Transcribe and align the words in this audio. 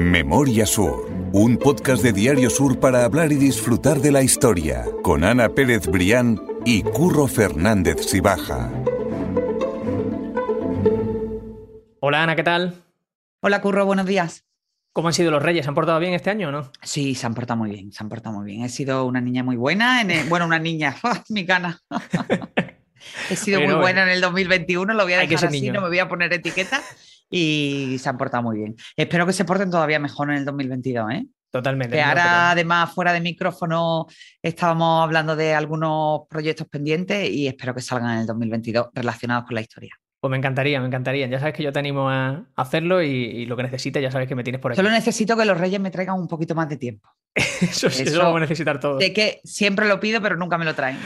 Memoria 0.00 0.64
Sur, 0.64 1.10
un 1.34 1.58
podcast 1.58 2.02
de 2.02 2.14
Diario 2.14 2.48
Sur 2.48 2.80
para 2.80 3.04
hablar 3.04 3.32
y 3.32 3.34
disfrutar 3.34 3.98
de 3.98 4.10
la 4.10 4.22
historia, 4.22 4.86
con 5.02 5.24
Ana 5.24 5.50
Pérez 5.50 5.86
Brián 5.88 6.40
y 6.64 6.82
Curro 6.82 7.26
Fernández 7.26 8.06
Sibaja. 8.06 8.70
Hola 12.00 12.22
Ana, 12.22 12.34
¿qué 12.34 12.42
tal? 12.42 12.82
Hola 13.42 13.60
Curro, 13.60 13.84
buenos 13.84 14.06
días. 14.06 14.46
¿Cómo 14.94 15.08
han 15.08 15.14
sido 15.14 15.30
los 15.30 15.42
reyes? 15.42 15.66
¿Se 15.66 15.68
han 15.68 15.74
portado 15.74 16.00
bien 16.00 16.14
este 16.14 16.30
año 16.30 16.48
o 16.48 16.50
no? 16.50 16.72
Sí, 16.82 17.14
se 17.14 17.26
han 17.26 17.34
portado 17.34 17.58
muy 17.58 17.68
bien, 17.68 17.92
se 17.92 18.02
han 18.02 18.08
portado 18.08 18.34
muy 18.34 18.46
bien. 18.46 18.64
He 18.64 18.70
sido 18.70 19.04
una 19.04 19.20
niña 19.20 19.42
muy 19.42 19.56
buena, 19.56 20.00
en 20.00 20.30
bueno, 20.30 20.46
una 20.46 20.58
niña, 20.58 20.96
mi 21.28 21.44
cana. 21.44 21.78
He 23.28 23.36
sido 23.36 23.60
muy 23.60 23.74
buena 23.74 24.04
en 24.04 24.08
el 24.08 24.22
2021, 24.22 24.94
lo 24.94 25.02
voy 25.02 25.12
a 25.12 25.18
dejar 25.18 25.44
así, 25.46 25.70
no 25.70 25.82
me 25.82 25.88
voy 25.88 25.98
a 25.98 26.08
poner 26.08 26.32
etiqueta 26.32 26.80
y 27.30 27.96
se 27.98 28.08
han 28.08 28.18
portado 28.18 28.42
muy 28.42 28.58
bien. 28.58 28.76
Espero 28.96 29.24
que 29.24 29.32
se 29.32 29.44
porten 29.44 29.70
todavía 29.70 29.98
mejor 29.98 30.30
en 30.30 30.38
el 30.38 30.44
2022, 30.44 31.10
¿eh? 31.12 31.26
Totalmente. 31.50 31.96
Que 31.96 32.02
ahora, 32.02 32.50
además, 32.50 32.92
fuera 32.92 33.12
de 33.12 33.20
micrófono, 33.20 34.06
estábamos 34.40 35.02
hablando 35.02 35.34
de 35.34 35.54
algunos 35.54 36.22
proyectos 36.28 36.68
pendientes 36.68 37.28
y 37.28 37.48
espero 37.48 37.74
que 37.74 37.80
salgan 37.80 38.12
en 38.12 38.18
el 38.20 38.26
2022 38.26 38.88
relacionados 38.94 39.46
con 39.46 39.54
la 39.56 39.60
historia. 39.60 39.90
Pues 40.20 40.30
me 40.30 40.36
encantaría, 40.36 40.78
me 40.80 40.86
encantaría. 40.86 41.26
Ya 41.26 41.38
sabes 41.38 41.54
que 41.54 41.62
yo 41.62 41.72
te 41.72 41.78
animo 41.78 42.10
a 42.10 42.44
hacerlo 42.54 43.02
y, 43.02 43.46
lo 43.46 43.56
que 43.56 43.62
necesites, 43.62 44.02
ya 44.02 44.10
sabes 44.10 44.28
que 44.28 44.34
me 44.34 44.44
tienes 44.44 44.60
por 44.60 44.70
aquí. 44.70 44.76
Solo 44.76 44.90
necesito 44.90 45.34
que 45.36 45.46
los 45.46 45.58
reyes 45.58 45.80
me 45.80 45.90
traigan 45.90 46.16
un 46.18 46.28
poquito 46.28 46.54
más 46.54 46.68
de 46.68 46.76
tiempo. 46.76 47.08
eso, 47.34 47.86
eso, 47.86 48.16
lo 48.16 48.24
vamos 48.24 48.36
a 48.36 48.40
necesitar 48.40 48.78
todos. 48.78 48.98
De 48.98 49.12
que 49.14 49.40
siempre 49.44 49.88
lo 49.88 49.98
pido, 49.98 50.20
pero 50.20 50.36
nunca 50.36 50.58
me 50.58 50.66
lo 50.66 50.74
traen. 50.74 50.98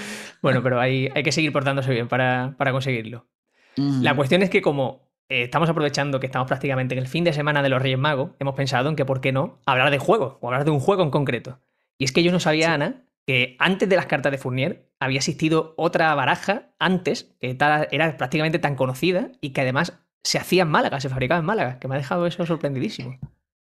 Bueno, 0.43 0.63
pero 0.63 0.81
hay, 0.81 1.09
hay 1.15 1.23
que 1.23 1.31
seguir 1.31 1.53
portándose 1.53 1.93
bien 1.93 2.09
para, 2.09 2.57
conseguirlo. 2.73 3.29
La 3.77 4.17
cuestión 4.17 4.43
es 4.43 4.51
que 4.51 4.61
como 4.61 5.14
eh, 5.29 5.43
estamos 5.45 5.69
aprovechando 5.69 6.21
que 6.21 6.27
estamos 6.27 6.49
prácticamente 6.49 6.95
en 6.95 7.01
el 7.01 7.09
fin 7.09 7.25
de 7.25 7.33
semana 7.33 7.63
de 7.63 7.69
los 7.69 7.81
Reyes 7.81 7.99
Magos, 7.99 8.33
hemos 8.39 8.55
pensado 8.55 8.89
en 8.89 8.97
que, 8.97 9.05
¿por 9.05 9.21
qué 9.21 9.33
no?, 9.33 9.59
hablar 9.67 9.91
de 9.91 9.99
juego 9.99 10.39
o 10.41 10.49
hablar 10.49 10.65
de 10.65 10.71
un 10.71 10.81
juego 10.81 11.03
en 11.03 11.11
concreto. 11.11 11.61
Y 11.99 12.05
es 12.05 12.13
que 12.13 12.23
yo 12.23 12.33
no 12.33 12.41
sabía, 12.41 12.75
Ana, 12.75 13.05
que 13.27 13.57
antes 13.59 13.89
de 13.89 13.97
las 13.97 14.07
cartas 14.07 14.33
de 14.33 14.39
Fournier 14.39 14.91
había 15.01 15.19
existido 15.19 15.75
otra 15.77 16.15
baraja 16.15 16.75
antes, 16.79 17.35
que 17.41 17.57
era 17.91 18.17
prácticamente 18.17 18.59
tan 18.59 18.77
conocida 18.77 19.31
y 19.41 19.51
que 19.51 19.63
además 19.63 19.99
se 20.23 20.39
hacía 20.39 20.63
en 20.63 20.69
Málaga, 20.69 21.01
se 21.01 21.09
fabricaba 21.09 21.41
en 21.41 21.47
Málaga, 21.47 21.79
que 21.79 21.89
me 21.89 21.95
ha 21.95 21.99
dejado 21.99 22.27
eso 22.27 22.45
sorprendidísimo. 22.47 23.19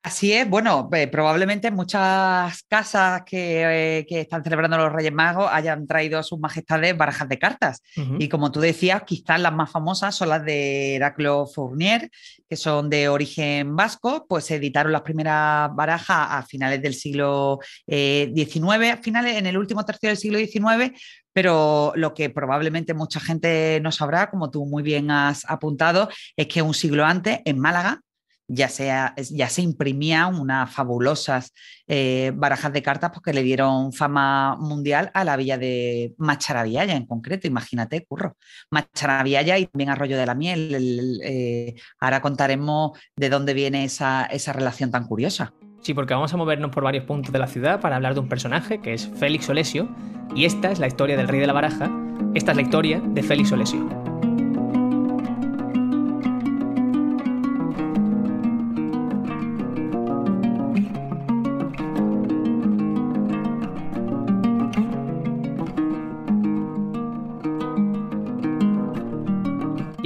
Así 0.03 0.31
es, 0.31 0.50
bueno, 0.50 0.90
eh, 0.94 1.08
probablemente 1.08 1.70
muchas 1.70 2.64
casas 2.64 3.23
eh, 3.31 4.06
que, 4.08 4.22
están 4.22 4.42
celebrando 4.42 4.78
los 4.78 4.94
Reyes 4.94 5.12
Magos 5.12 5.50
hayan 5.52 5.86
traído 5.86 6.17
a 6.17 6.23
sus 6.23 6.40
majestades 6.40 6.95
barajas 6.95 7.28
de 7.28 7.38
cartas. 7.38 7.81
Y 8.18 8.30
como 8.30 8.52
tú 8.52 8.62
decías, 8.62 9.03
quizás 9.03 9.40
las 9.42 9.53
más 9.53 9.70
famosas 9.70 10.16
son 10.16 10.30
las 10.30 10.45
de 10.45 10.95
Heraclo 10.95 11.45
Fournier, 11.48 12.09
que 12.48 12.56
son 12.56 12.90
de 12.90 13.09
origen 13.09 13.75
vasco, 13.75 14.25
pues 14.30 14.45
se 14.45 14.56
editaron 14.56 14.94
las 14.94 15.02
primeras 15.02 15.75
barajas 15.75 16.28
a 16.30 16.44
finales 16.44 16.81
del 16.81 16.94
siglo 16.94 17.59
XIX, 17.86 18.84
eh, 18.84 18.92
a 18.92 18.98
finales, 18.98 19.36
en 19.36 19.45
el 19.48 19.58
último 19.58 19.84
tercio 19.84 20.08
del 20.08 20.18
siglo 20.18 20.40
XIX, 20.40 20.98
pero 21.34 21.92
lo 21.95 22.14
que 22.14 22.30
probablemente 22.30 22.94
mucha 22.94 23.20
gente 23.20 23.80
no 23.81 23.92
sabrá, 23.92 24.30
como 24.30 24.50
tú 24.50 24.66
muy 24.66 24.84
bien 24.84 25.12
has 25.12 25.44
apuntado, 25.50 26.08
es 26.38 26.48
que 26.48 26.62
un 26.62 26.73
siglo 26.73 27.03
antes, 27.06 27.40
en 27.44 27.59
Málaga, 27.59 28.02
ya, 28.48 28.70
sea, 28.70 29.14
ya 29.17 29.50
se 29.50 29.62
imprimían 29.62 30.36
unas 30.40 30.73
fabulosas 30.73 31.53
eh, 31.88 32.31
barajas 32.36 32.73
de 32.73 32.81
cartas 32.81 33.12
porque 33.14 33.34
le 33.34 33.44
dieron 33.44 33.94
fama 33.94 34.56
mundial 34.58 35.12
a 35.14 35.23
la 35.23 35.38
villa 35.38 35.58
de 35.58 36.14
Macharavialla 36.17 36.95
en 36.95 37.06
concreto, 37.06 37.48
imagínate, 37.48 38.06
curro. 38.06 38.38
Macharavialla 38.72 39.58
y 39.58 39.66
también 39.66 39.90
Arroyo 39.90 40.18
de 40.18 40.25
la 40.25 40.36
Miel. 40.36 41.20
Eh, 41.23 41.75
ahora 42.00 42.22
contaremos 42.22 42.98
de 43.16 43.30
dónde 43.30 43.53
viene 43.53 43.84
esa, 43.84 44.25
esa 44.25 44.53
relación 44.53 44.92
tan 44.92 45.06
curiosa. 45.06 45.53
Sí, 45.81 45.94
porque 45.94 46.14
vamos 46.14 46.34
a 46.34 46.38
movernos 46.38 46.72
por 46.72 46.84
varios 46.84 47.06
puntos 47.06 47.31
de 47.31 47.40
la 47.40 47.48
ciudad 47.48 47.80
para 47.80 47.95
hablar 47.95 48.14
de 48.14 48.20
un 48.20 48.28
personaje 48.28 48.81
que 48.81 48.94
es 48.94 49.09
Félix 49.20 49.48
Olesio, 49.50 49.88
y 50.35 50.46
esta 50.46 50.72
es 50.72 50.79
la 50.79 50.88
historia 50.88 51.16
del 51.16 51.28
rey 51.28 51.40
de 51.40 51.47
la 51.47 51.53
baraja, 51.53 51.90
esta 52.34 52.52
es 52.52 52.58
la 52.58 52.64
historia 52.64 53.00
de 53.00 53.24
Félix 53.24 53.52
Olesio. 53.52 54.16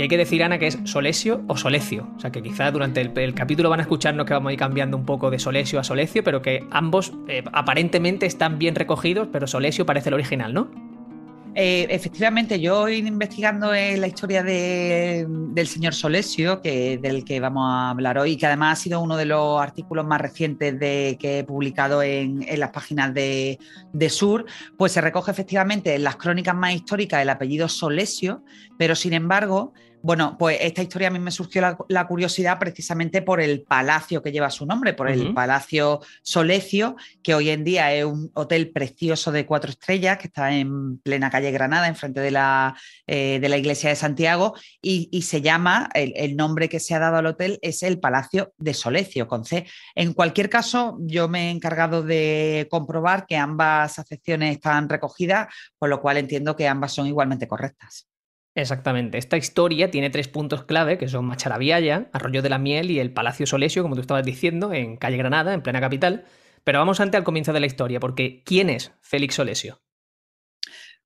Hay 0.02 0.08
que 0.08 0.18
decir, 0.18 0.44
Ana, 0.44 0.58
que 0.58 0.68
es 0.68 0.80
Solesio 0.86 1.44
o 1.48 1.58
Solecio. 1.58 2.08
O 2.16 2.20
sea, 2.20 2.32
que 2.32 2.42
quizá 2.42 2.72
durante 2.72 3.02
el, 3.02 3.34
capítulo 3.34 3.70
van 3.70 3.80
a 3.80 3.84
escucharnos 3.84 4.26
que 4.26 4.34
vamos 4.34 4.50
a 4.50 4.54
ir 4.54 4.60
cambiando 4.60 4.98
un 4.98 5.06
poco 5.06 5.30
de 5.30 5.40
Solesio 5.40 5.80
a 5.80 5.84
Solecio, 5.84 6.24
pero 6.24 6.42
que 6.42 6.66
ambos 6.72 7.14
eh, 7.28 7.44
aparentemente 7.54 8.26
están 8.26 8.58
bien 8.58 8.76
recogidos, 8.76 9.28
pero 9.32 9.48
Solesio 9.48 9.86
parece 9.86 10.10
el 10.10 10.16
original, 10.16 10.54
¿no? 10.54 10.70
Eh, 11.54 11.88
efectivamente, 11.90 12.62
yo 12.62 12.88
investigando 12.88 13.74
la 13.74 14.08
historia 14.08 14.42
del 14.42 15.68
señor 15.68 15.94
Solesio, 15.94 16.62
que, 16.62 16.98
del 16.98 17.26
que 17.26 17.42
vamos 17.42 17.70
a 17.70 17.90
hablar 17.90 18.18
hoy, 18.18 18.38
que 18.38 18.46
además 18.46 18.80
ha 18.80 18.82
sido 18.82 19.02
uno 19.02 19.18
de 19.18 19.26
los 19.26 19.62
artículos 19.62 20.06
más 20.06 20.22
recientes 20.22 20.80
de, 20.80 21.18
que 21.20 21.40
he 21.40 21.44
publicado 21.44 22.02
en, 22.04 22.46
las 22.58 22.72
páginas 22.72 23.14
de, 23.14 23.60
de, 23.92 24.10
Sur, 24.10 24.46
pues 24.78 24.94
se 24.94 25.02
recoge 25.02 25.32
efectivamente 25.32 25.94
en 25.94 26.06
las 26.06 26.16
crónicas 26.16 26.56
más 26.56 26.74
históricas 26.74 27.22
el 27.22 27.30
apellido 27.30 27.68
Solesio, 27.68 28.44
pero 28.78 28.96
sin 28.96 29.12
embargo 29.12 29.74
bueno, 30.04 30.36
pues 30.38 30.58
esta 30.62 30.82
historia 30.82 31.10
a 31.10 31.12
mí 31.12 31.20
me 31.20 31.32
surgió 31.32 31.78
la, 31.88 32.08
curiosidad 32.08 32.58
precisamente 32.60 33.22
por 33.22 33.40
el 33.40 33.62
palacio 33.62 34.22
que 34.22 34.32
lleva 34.32 34.50
su 34.50 34.66
nombre, 34.66 34.94
por 34.94 35.10
el 35.10 35.34
Palacio 35.34 36.02
Solecio, 36.24 36.96
que 37.24 37.36
hoy 37.36 37.50
en 37.50 37.64
día 37.64 37.94
es 37.94 38.06
un 38.06 38.32
hotel 38.34 38.72
precioso 38.72 39.32
de 39.32 39.46
cuatro 39.46 39.70
estrellas 39.70 40.18
que 40.18 40.28
está 40.28 40.54
en 40.54 40.98
plena 40.98 41.30
calle 41.30 41.52
Granada, 41.52 41.88
enfrente 41.88 42.20
de 42.20 42.32
la, 42.32 42.76
eh, 43.08 43.40
de 43.40 43.50
la 43.50 43.58
iglesia 43.58 43.90
de 43.90 43.96
Santiago, 43.96 44.56
y, 44.82 45.22
se 45.22 45.42
llama, 45.42 45.90
el, 45.94 46.36
nombre 46.36 46.68
que 46.68 46.80
se 46.80 46.96
ha 46.96 47.00
dado 47.00 47.18
al 47.18 47.26
hotel 47.28 47.60
es 47.62 47.84
el 47.84 48.00
Palacio 48.00 48.54
de 48.58 48.74
Solecio, 48.74 49.28
con 49.28 49.46
C. 49.46 49.68
En 49.96 50.14
cualquier 50.14 50.50
caso, 50.50 50.98
yo 51.02 51.28
me 51.28 51.48
he 51.48 51.52
encargado 51.52 52.02
de 52.02 52.68
comprobar 52.72 53.26
que 53.28 53.38
ambas 53.38 54.00
acepciones 54.00 54.56
están 54.56 54.90
recogidas, 54.90 55.48
por 55.78 55.90
lo 55.90 56.02
cual 56.02 56.18
entiendo 56.18 56.56
que 56.56 56.68
ambas 56.68 56.94
son 56.94 57.08
igualmente 57.08 57.48
correctas. 57.48 58.11
Exactamente. 58.54 59.18
Esta 59.18 59.38
historia 59.38 59.92
tiene 59.92 60.10
tres 60.10 60.28
puntos 60.28 60.66
clave, 60.66 60.98
que 60.98 61.08
son 61.08 61.26
Macharavialla, 61.26 62.10
Arroyo 62.12 62.42
de 62.42 62.50
la 62.50 62.58
Miel 62.58 62.92
y 62.92 63.00
el 63.00 63.14
Palacio 63.14 63.46
Solesio, 63.46 63.82
como 63.82 63.96
tú 63.96 64.02
estabas 64.02 64.26
diciendo, 64.26 64.74
en 64.74 64.98
calle 64.98 65.18
Granada, 65.18 65.54
en 65.54 65.62
plena 65.62 65.80
capital. 65.80 66.26
Pero 66.64 66.80
vamos 66.80 67.00
antes 67.00 67.18
al 67.18 67.24
comienzo 67.24 67.54
de 67.54 67.62
la 67.62 67.66
historia, 67.66 68.00
porque 68.00 68.44
¿quién 68.44 68.70
es 68.70 68.94
Félix 69.02 69.36
Solesio? 69.36 69.82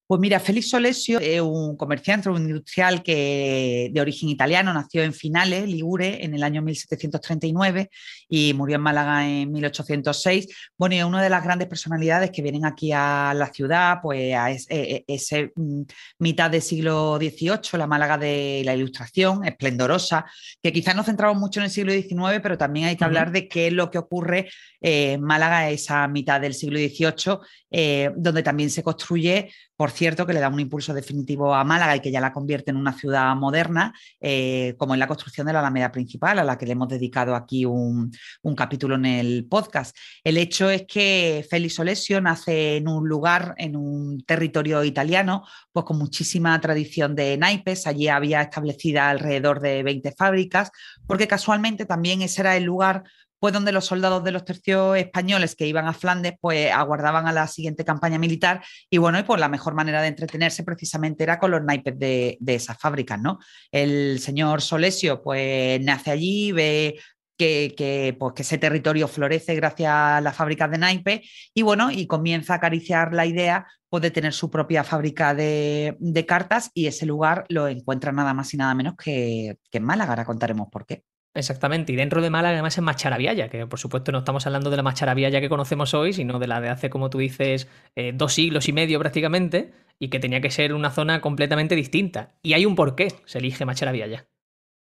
Pues 0.08 0.22
mira, 0.22 0.40
Félix 0.40 0.70
Solesio 0.70 1.20
es 1.20 1.42
un 1.42 1.76
comerciante, 1.76 2.30
un 2.30 2.48
industrial 2.48 3.02
que 3.02 3.90
de 3.92 4.02
origen 4.02 4.30
italiano, 4.30 4.72
nació 4.72 5.02
en 5.02 5.14
Finale, 5.14 5.66
Ligure, 5.66 6.24
en 6.24 6.36
el 6.36 6.44
año 6.44 6.62
1739 6.62 7.90
y 8.30 8.54
murió 8.54 8.76
en 8.76 8.84
Málaga 8.84 9.28
en 9.28 9.52
1806. 9.52 10.48
Bueno, 10.78 10.94
y 10.94 11.00
es 11.00 11.06
una 11.06 11.24
de 11.24 11.32
las 11.32 11.44
grandes 11.44 11.68
personalidades 11.68 12.30
que 12.30 12.44
vienen 12.44 12.66
aquí 12.66 12.92
a 12.92 13.34
la 13.36 13.52
ciudad, 13.52 13.98
pues 14.04 14.36
a 14.36 14.52
ese, 14.52 14.68
e, 14.70 15.06
ese 15.08 15.52
mm, 15.56 15.82
mitad 16.20 16.52
del 16.52 16.62
siglo 16.62 17.18
XVIII, 17.18 17.80
la 17.80 17.88
Málaga 17.88 18.20
de 18.20 18.62
la 18.64 18.76
Ilustración, 18.76 19.44
esplendorosa, 19.44 20.26
que 20.62 20.72
quizás 20.72 20.96
nos 20.96 21.08
centramos 21.08 21.38
mucho 21.40 21.62
en 21.62 21.64
el 21.64 21.72
siglo 21.72 21.92
XIX, 21.92 22.42
pero 22.44 22.60
también 22.60 22.86
hay 22.86 22.96
que 22.96 23.06
hablar 23.06 23.32
de 23.32 23.48
qué 23.48 23.68
es 23.68 23.74
lo 23.74 23.90
que 23.90 23.98
ocurre 23.98 24.50
en 24.82 25.20
Málaga 25.22 25.68
esa 25.72 26.08
mitad 26.08 26.40
del 26.40 26.54
siglo 26.54 26.78
XVIII, 26.78 27.40
eh, 27.72 28.12
donde 28.16 28.44
también 28.44 28.70
se 28.70 28.84
construye 28.84 29.50
por 29.76 29.92
cierto, 29.92 30.26
que 30.26 30.34
le 30.34 30.40
da 30.40 30.50
un 30.50 30.60
impulso 30.60 30.94
definitivo 30.94 31.54
a 31.54 31.64
Málaga 31.64 31.96
y 31.96 32.00
que 32.00 32.12
ya 32.12 32.22
la 32.22 32.32
convierte 32.32 32.72
en 32.72 32.78
una 32.78 32.94
ciudad 32.94 33.36
moderna, 33.36 33.94
eh, 34.22 34.76
como 34.78 34.94
en 34.94 35.00
la 35.00 35.08
construcción 35.08 35.48
de 35.48 35.54
la 35.54 35.60
Alameda 35.60 35.92
Principal, 35.92 36.40
a 36.40 36.44
la 36.44 36.58
que 36.58 36.66
le 36.66 36.74
hemos 36.74 36.88
dedicado 36.88 37.36
aquí 37.36 37.66
un, 37.66 38.12
capítulo 38.56 38.96
en 38.96 39.06
el 39.06 39.46
podcast. 39.50 39.96
El 40.24 40.38
hecho 40.38 40.70
es 40.70 40.86
que 40.88 41.46
Félix 41.50 41.78
Olesio 41.80 42.22
nace 42.22 42.78
en 42.78 42.88
un 42.88 43.08
lugar, 43.08 43.54
en 43.58 43.76
un 43.76 44.24
territorio 44.26 44.84
italiano, 44.84 45.44
pues 45.74 45.86
con 45.86 45.98
muchísima 45.98 46.60
tradición 46.62 47.16
de 47.16 47.38
naipes. 47.38 47.86
Allí 47.86 48.08
había 48.08 48.42
establecida 48.42 49.10
alrededor 49.10 49.60
de 49.60 49.84
20 49.84 50.14
fábricas, 50.14 50.72
porque 51.06 51.28
casualmente 51.28 51.86
también 51.86 52.22
ese 52.22 52.42
era 52.42 52.56
el 52.56 52.64
lugar 52.64 53.04
pues 53.40 53.54
donde 53.54 53.72
los 53.72 53.86
soldados 53.86 54.24
de 54.24 54.32
los 54.32 54.46
tercios 54.46 54.98
españoles 54.98 55.56
que 55.56 55.68
iban 55.68 55.88
a 55.88 55.94
Flandes, 55.94 56.34
pues 56.40 56.72
aguardaban 56.72 57.28
a 57.28 57.34
la 57.34 57.48
siguiente 57.48 57.86
campaña 57.86 58.18
militar 58.18 58.64
y 58.90 58.98
bueno, 58.98 59.20
y 59.20 59.24
pues 59.24 59.40
la 59.40 59.50
mejor 59.50 59.74
manera 59.74 60.02
de 60.02 60.08
entretenerse 60.08 60.64
precisamente 60.64 61.24
era 61.24 61.40
con 61.40 61.52
los 61.52 61.64
naipes 61.64 61.98
de, 61.98 62.38
esas 62.46 62.78
fábricas, 62.80 63.20
¿no? 63.20 63.40
El 63.72 64.20
señor 64.20 64.62
Solesio 64.62 65.22
pues 65.22 65.82
nace 65.82 66.12
allí, 66.12 66.52
ve 66.52 67.00
que, 67.38 68.16
pues, 68.18 68.34
que, 68.34 68.42
ese 68.44 68.58
territorio 68.58 69.08
florece 69.08 69.56
gracias 69.56 69.92
a 69.92 70.22
las 70.22 70.36
fábricas 70.36 70.72
de 70.72 70.78
naipes 70.78 71.50
y 71.54 71.62
bueno, 71.62 71.92
y 71.92 72.08
comienza 72.08 72.54
a 72.54 72.58
acariciar 72.58 73.14
la 73.14 73.26
idea 73.26 73.68
pues, 73.90 74.02
de 74.02 74.12
tener 74.12 74.34
su 74.34 74.50
propia 74.50 74.84
fábrica 74.84 75.34
de, 75.34 76.26
cartas 76.28 76.72
y 76.74 76.88
ese 76.88 77.06
lugar 77.06 77.46
lo 77.50 77.68
encuentra 77.68 78.12
nada 78.12 78.34
más 78.34 78.54
y 78.54 78.58
nada 78.58 78.74
menos 78.74 78.96
que, 78.96 79.58
que 79.70 79.78
en 79.78 79.84
Málaga, 79.84 80.26
contaremos 80.26 80.70
por 80.72 80.86
qué. 80.86 81.04
Exactamente, 81.36 81.92
y 81.92 81.98
dentro 81.98 82.22
de 82.22 82.30
Málaga 82.30 82.54
además 82.54 82.78
es 82.78 82.82
Macharabiaya, 82.82 83.50
que 83.50 83.68
por 83.68 83.78
supuesto 83.78 84.14
no 84.14 84.20
estamos 84.20 84.46
hablando 84.48 84.70
de 84.70 84.78
la 84.78 84.84
Macharabiaya 84.84 85.42
que 85.42 85.50
conocemos 85.50 85.94
hoy, 85.94 86.14
sino 86.14 86.40
de 86.40 86.48
la 86.48 86.62
de 86.62 86.70
hace, 86.70 86.90
como 86.90 87.10
tú 87.10 87.18
dices, 87.18 87.68
eh, 87.98 88.14
dos 88.16 88.34
siglos 88.34 88.70
y 88.70 88.74
medio 88.74 89.00
prácticamente, 89.00 89.74
y 90.00 90.08
que 90.08 90.20
tenía 90.20 90.40
que 90.40 90.50
ser 90.50 90.74
una 90.74 90.92
zona 90.92 91.20
completamente 91.20 91.76
distinta. 91.76 92.36
Y 92.42 92.54
hay 92.54 92.66
un 92.66 92.76
porqué, 92.76 93.10
se 93.26 93.40
elige 93.40 93.66
Macharabiaya. 93.66 94.28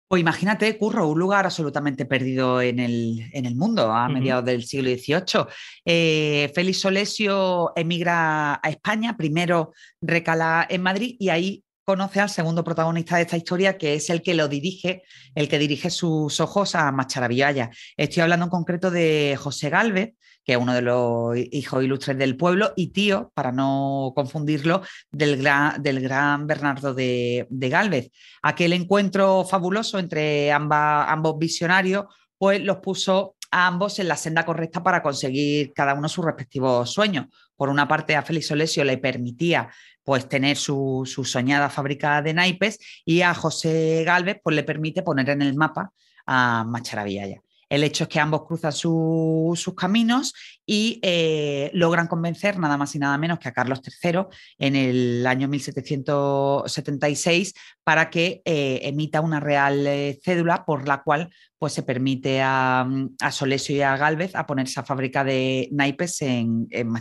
Pues 0.08 0.20
imagínate, 0.20 0.76
Curro, 0.76 1.08
un 1.08 1.18
lugar 1.18 1.46
absolutamente 1.46 2.04
perdido 2.04 2.60
en 2.60 2.80
el, 2.80 3.30
en 3.32 3.46
el 3.46 3.56
mundo 3.56 3.90
a 3.90 4.10
mediados 4.10 4.44
del 4.44 4.62
siglo 4.62 4.90
XVIII. 4.90 5.46
Eh, 5.86 6.52
Félix 6.54 6.80
Solesio 6.80 7.72
emigra 7.74 8.60
a 8.62 8.68
España, 8.68 9.16
primero 9.16 9.72
recala 10.02 10.66
en 10.68 10.82
Madrid 10.82 11.16
y 11.18 11.30
ahí 11.30 11.64
conoce 11.84 12.20
al 12.20 12.30
segundo 12.30 12.64
protagonista 12.64 13.16
de 13.16 13.22
esta 13.22 13.36
historia, 13.36 13.76
que 13.76 13.94
es 13.94 14.10
el 14.10 14.22
que 14.22 14.34
lo 14.34 14.48
dirige, 14.48 15.02
el 15.34 15.48
que 15.48 15.58
dirige 15.58 15.90
sus 15.90 16.40
ojos 16.40 16.74
a 16.74 16.90
Macharavillaya. 16.92 17.70
Estoy 17.96 18.22
hablando 18.22 18.44
en 18.44 18.50
concreto 18.50 18.90
de 18.90 19.36
José 19.38 19.70
Galvez, 19.70 20.14
que 20.44 20.52
es 20.52 20.58
uno 20.58 20.74
de 20.74 20.82
los 20.82 21.36
hijos 21.36 21.84
ilustres 21.84 22.18
del 22.18 22.36
pueblo, 22.36 22.72
y 22.76 22.88
tío, 22.88 23.30
para 23.34 23.52
no 23.52 24.12
confundirlo, 24.14 24.82
del 25.10 25.36
gran, 25.36 26.46
Bernardo 26.46 26.94
de, 26.94 27.46
de 27.48 27.68
Galvez. 27.68 28.10
Aquel 28.42 28.72
encuentro 28.72 29.44
fabuloso 29.44 29.98
entre 29.98 30.50
ambos 30.50 31.38
visionarios, 31.38 32.06
pues 32.38 32.60
los 32.60 32.78
puso 32.78 33.36
a 33.52 33.66
ambos 33.66 33.98
en 33.98 34.08
la 34.08 34.16
senda 34.16 34.44
correcta 34.44 34.82
para 34.82 35.02
conseguir 35.02 35.72
cada 35.74 35.94
uno 35.94 36.08
sus 36.08 36.24
respectivos 36.24 36.90
sueños. 36.90 37.26
Por 37.62 37.68
una 37.68 37.86
parte, 37.86 38.16
a 38.16 38.22
Félix 38.22 38.50
Olesio 38.50 38.82
le 38.82 38.98
permitía 38.98 39.70
pues 40.02 40.28
tener 40.28 40.56
su, 40.56 41.08
soñada 41.24 41.70
fábrica 41.70 42.20
de 42.20 42.34
naipes 42.34 42.80
y 43.04 43.20
a 43.20 43.34
José 43.34 44.02
Galvez 44.04 44.40
pues 44.42 44.56
le 44.56 44.64
permite 44.64 45.04
poner 45.04 45.30
en 45.30 45.42
el 45.42 45.54
mapa 45.54 45.92
a 46.26 46.64
Macharavillaya. 46.66 47.40
El 47.72 47.82
hecho 47.84 48.04
es 48.04 48.10
que 48.10 48.20
ambos 48.20 48.44
cruzan 48.44 48.70
sus 48.70 49.74
caminos 49.74 50.34
y 50.66 51.00
eh, 51.02 51.70
logran 51.72 52.06
convencer 52.06 52.58
nada 52.58 52.76
más 52.76 52.94
y 52.94 52.98
nada 52.98 53.16
menos 53.16 53.38
que 53.38 53.48
a 53.48 53.52
Carlos 53.52 53.80
III 53.82 54.26
en 54.58 54.76
el 54.76 55.26
año 55.26 55.48
1776 55.48 57.54
para 57.82 58.10
que 58.10 58.42
eh, 58.44 58.80
emita 58.82 59.22
una 59.22 59.40
real 59.40 59.86
eh, 59.86 60.20
cédula 60.22 60.66
por 60.66 60.86
la 60.86 61.02
cual 61.02 61.32
pues, 61.58 61.72
se 61.72 61.82
permite 61.82 62.42
a, 62.42 62.86
Solesio 63.30 63.74
y 63.74 63.80
a 63.80 63.96
Galvez 63.96 64.34
a 64.34 64.46
poner 64.46 64.66
esa 64.66 64.84
fábrica 64.84 65.24
de 65.24 65.70
naipes 65.72 66.20
en, 66.20 66.68
en 66.72 66.92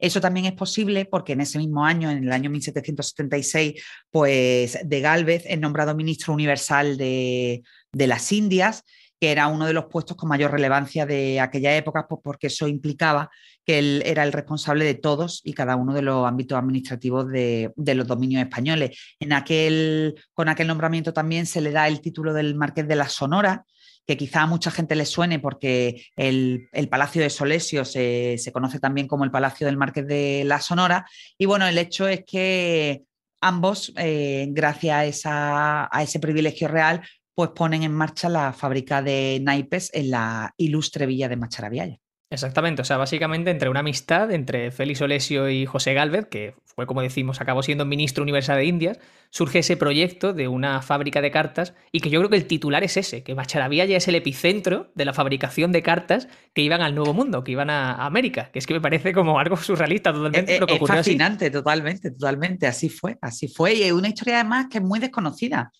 Eso 0.00 0.20
también 0.20 0.46
es 0.46 0.54
posible 0.54 1.04
porque 1.04 1.34
en 1.34 1.42
ese 1.42 1.58
mismo 1.58 1.84
año, 1.84 2.10
en 2.10 2.24
el 2.24 2.32
año 2.32 2.50
1776, 2.50 3.80
pues 4.10 4.76
de 4.84 5.00
Galvez 5.00 5.44
es 5.46 5.60
nombrado 5.60 5.94
ministro 5.94 6.34
universal 6.34 6.96
de, 6.96 7.62
de 7.92 8.06
las 8.08 8.32
Indias 8.32 8.82
que 9.20 9.30
era 9.32 9.48
uno 9.48 9.66
de 9.66 9.72
los 9.72 9.86
puestos 9.86 10.16
con 10.16 10.28
mayor 10.28 10.52
relevancia 10.52 11.06
de 11.06 11.40
aquella 11.40 11.76
época, 11.76 12.06
pues 12.08 12.20
porque 12.22 12.46
eso 12.48 12.68
implicaba 12.68 13.30
que 13.64 13.78
él 13.78 14.02
era 14.06 14.22
el 14.24 14.32
responsable 14.32 14.84
de 14.84 14.94
todos 14.94 15.40
y 15.44 15.52
cada 15.52 15.76
uno 15.76 15.92
de 15.92 16.02
los 16.02 16.26
ámbitos 16.26 16.58
administrativos 16.58 17.28
de, 17.28 17.72
los 17.76 18.06
dominios 18.06 18.42
españoles. 18.42 18.98
En 19.20 19.32
aquel, 19.32 20.14
con 20.32 20.48
aquel 20.48 20.68
nombramiento 20.68 21.12
también 21.12 21.46
se 21.46 21.60
le 21.60 21.72
da 21.72 21.88
el 21.88 22.00
título 22.00 22.32
del 22.32 22.54
Marqués 22.54 22.88
de 22.88 22.96
la 22.96 23.08
Sonora, 23.08 23.64
que 24.06 24.16
quizá 24.16 24.42
a 24.42 24.46
mucha 24.46 24.70
gente 24.70 24.96
le 24.96 25.04
suene 25.04 25.38
porque 25.38 26.02
el, 26.16 26.68
Palacio 26.88 27.20
de 27.20 27.28
Solesio 27.28 27.84
se, 27.84 28.40
conoce 28.54 28.78
también 28.78 29.06
como 29.06 29.24
el 29.24 29.30
Palacio 29.30 29.66
del 29.66 29.76
Marqués 29.76 30.06
de 30.06 30.44
la 30.46 30.60
Sonora. 30.60 31.06
Y 31.36 31.44
bueno, 31.44 31.66
el 31.66 31.76
hecho 31.76 32.08
es 32.08 32.24
que 32.24 33.02
ambos, 33.42 33.92
eh, 33.96 34.46
gracias 34.50 35.22
a, 35.26 35.90
ese 36.00 36.20
privilegio 36.20 36.68
real, 36.68 37.02
pues 37.38 37.50
ponen 37.50 37.84
en 37.84 37.94
marcha 37.94 38.28
la 38.28 38.52
fábrica 38.52 39.00
de 39.00 39.38
naipes 39.40 39.92
en 39.94 40.10
la 40.10 40.54
ilustre 40.56 41.06
villa 41.06 41.28
de 41.28 41.36
Macharabiaya. 41.36 42.00
Exactamente, 42.30 42.82
o 42.82 42.84
sea, 42.84 42.96
básicamente 42.96 43.52
entre 43.52 43.68
una 43.68 43.78
amistad 43.78 44.32
entre 44.32 44.72
Félix 44.72 45.00
Olesio 45.02 45.48
y 45.48 45.64
José 45.64 45.94
Galvez, 45.94 46.26
que 46.26 46.56
fue 46.64 46.84
como 46.86 47.00
decimos, 47.00 47.40
acabó 47.40 47.62
siendo 47.62 47.84
ministro 47.84 48.24
universal 48.24 48.58
de 48.58 48.64
Indias, 48.64 48.98
surge 49.30 49.60
ese 49.60 49.76
proyecto 49.76 50.32
de 50.32 50.48
una 50.48 50.82
fábrica 50.82 51.20
de 51.20 51.30
cartas 51.30 51.74
y 51.92 52.00
que 52.00 52.10
yo 52.10 52.18
creo 52.18 52.28
que 52.28 52.38
el 52.38 52.48
titular 52.48 52.82
es 52.82 52.96
ese, 52.96 53.22
que 53.22 53.36
Macharabiaya 53.36 53.96
es 53.96 54.08
el 54.08 54.16
epicentro 54.16 54.90
de 54.96 55.04
la 55.04 55.12
fabricación 55.12 55.70
de 55.70 55.84
cartas 55.84 56.26
que 56.54 56.62
iban 56.62 56.82
al 56.82 56.96
Nuevo 56.96 57.14
Mundo, 57.14 57.44
que 57.44 57.52
iban 57.52 57.70
a 57.70 58.04
América, 58.04 58.50
que 58.52 58.58
es 58.58 58.66
que 58.66 58.74
me 58.74 58.80
parece 58.80 59.12
como 59.12 59.38
algo 59.38 59.56
surrealista 59.56 60.12
totalmente. 60.12 60.56
Es, 60.56 60.60
es 60.60 60.88
fascinante, 60.88 61.52
totalmente, 61.52 62.10
totalmente, 62.10 62.66
así 62.66 62.88
fue, 62.88 63.16
así 63.22 63.46
fue 63.46 63.74
y 63.74 63.82
es 63.84 63.92
una 63.92 64.08
historia 64.08 64.40
además 64.40 64.66
que 64.68 64.78
es 64.78 64.84
muy 64.84 64.98
desconocida. 64.98 65.70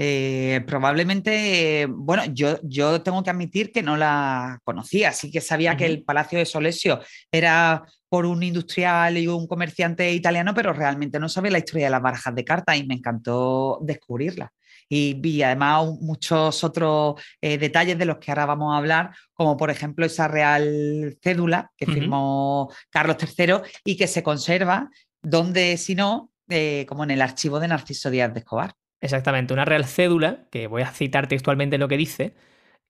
Eh, 0.00 0.62
probablemente, 0.64 1.88
bueno, 1.90 2.22
yo, 2.32 2.60
yo 2.62 3.02
tengo 3.02 3.20
que 3.24 3.30
admitir 3.30 3.72
que 3.72 3.82
no 3.82 3.96
la 3.96 4.60
conocía, 4.62 5.12
sí 5.12 5.28
que 5.28 5.40
sabía 5.40 5.76
que 5.76 5.86
el 5.86 6.04
Palacio 6.04 6.38
de 6.38 6.46
Solesio 6.46 7.00
era 7.32 7.84
por 8.08 8.24
un 8.24 8.44
industrial 8.44 9.18
y 9.18 9.26
un 9.26 9.48
comerciante 9.48 10.12
italiano, 10.12 10.54
pero 10.54 10.72
realmente 10.72 11.18
no 11.18 11.28
sabía 11.28 11.50
la 11.50 11.58
historia 11.58 11.86
de 11.86 11.90
las 11.90 12.00
barajas 12.00 12.32
de 12.32 12.44
cartas 12.44 12.76
y 12.76 12.86
me 12.86 12.94
encantó 12.94 13.80
descubrirla. 13.82 14.52
Y 14.88 15.14
vi 15.14 15.42
además 15.42 15.88
muchos 16.00 16.62
otros 16.62 17.20
eh, 17.40 17.58
detalles 17.58 17.98
de 17.98 18.04
los 18.04 18.18
que 18.18 18.30
ahora 18.30 18.46
vamos 18.46 18.72
a 18.72 18.78
hablar, 18.78 19.10
como 19.32 19.56
por 19.56 19.68
ejemplo 19.68 20.06
esa 20.06 20.28
real 20.28 21.18
cédula 21.20 21.72
que 21.76 21.86
firmó 21.86 22.72
Carlos 22.88 23.16
III 23.20 23.54
y 23.84 23.96
que 23.96 24.06
se 24.06 24.22
conserva, 24.22 24.90
donde 25.20 25.76
si 25.76 25.96
no, 25.96 26.30
eh, 26.48 26.86
como 26.88 27.02
en 27.02 27.10
el 27.10 27.20
archivo 27.20 27.58
de 27.58 27.66
Narciso 27.66 28.10
Díaz 28.10 28.32
de 28.32 28.38
Escobar. 28.38 28.76
Exactamente, 29.00 29.52
una 29.54 29.64
real 29.64 29.84
cédula, 29.84 30.46
que 30.50 30.66
voy 30.66 30.82
a 30.82 30.90
citar 30.90 31.28
textualmente 31.28 31.78
lo 31.78 31.88
que 31.88 31.96
dice, 31.96 32.34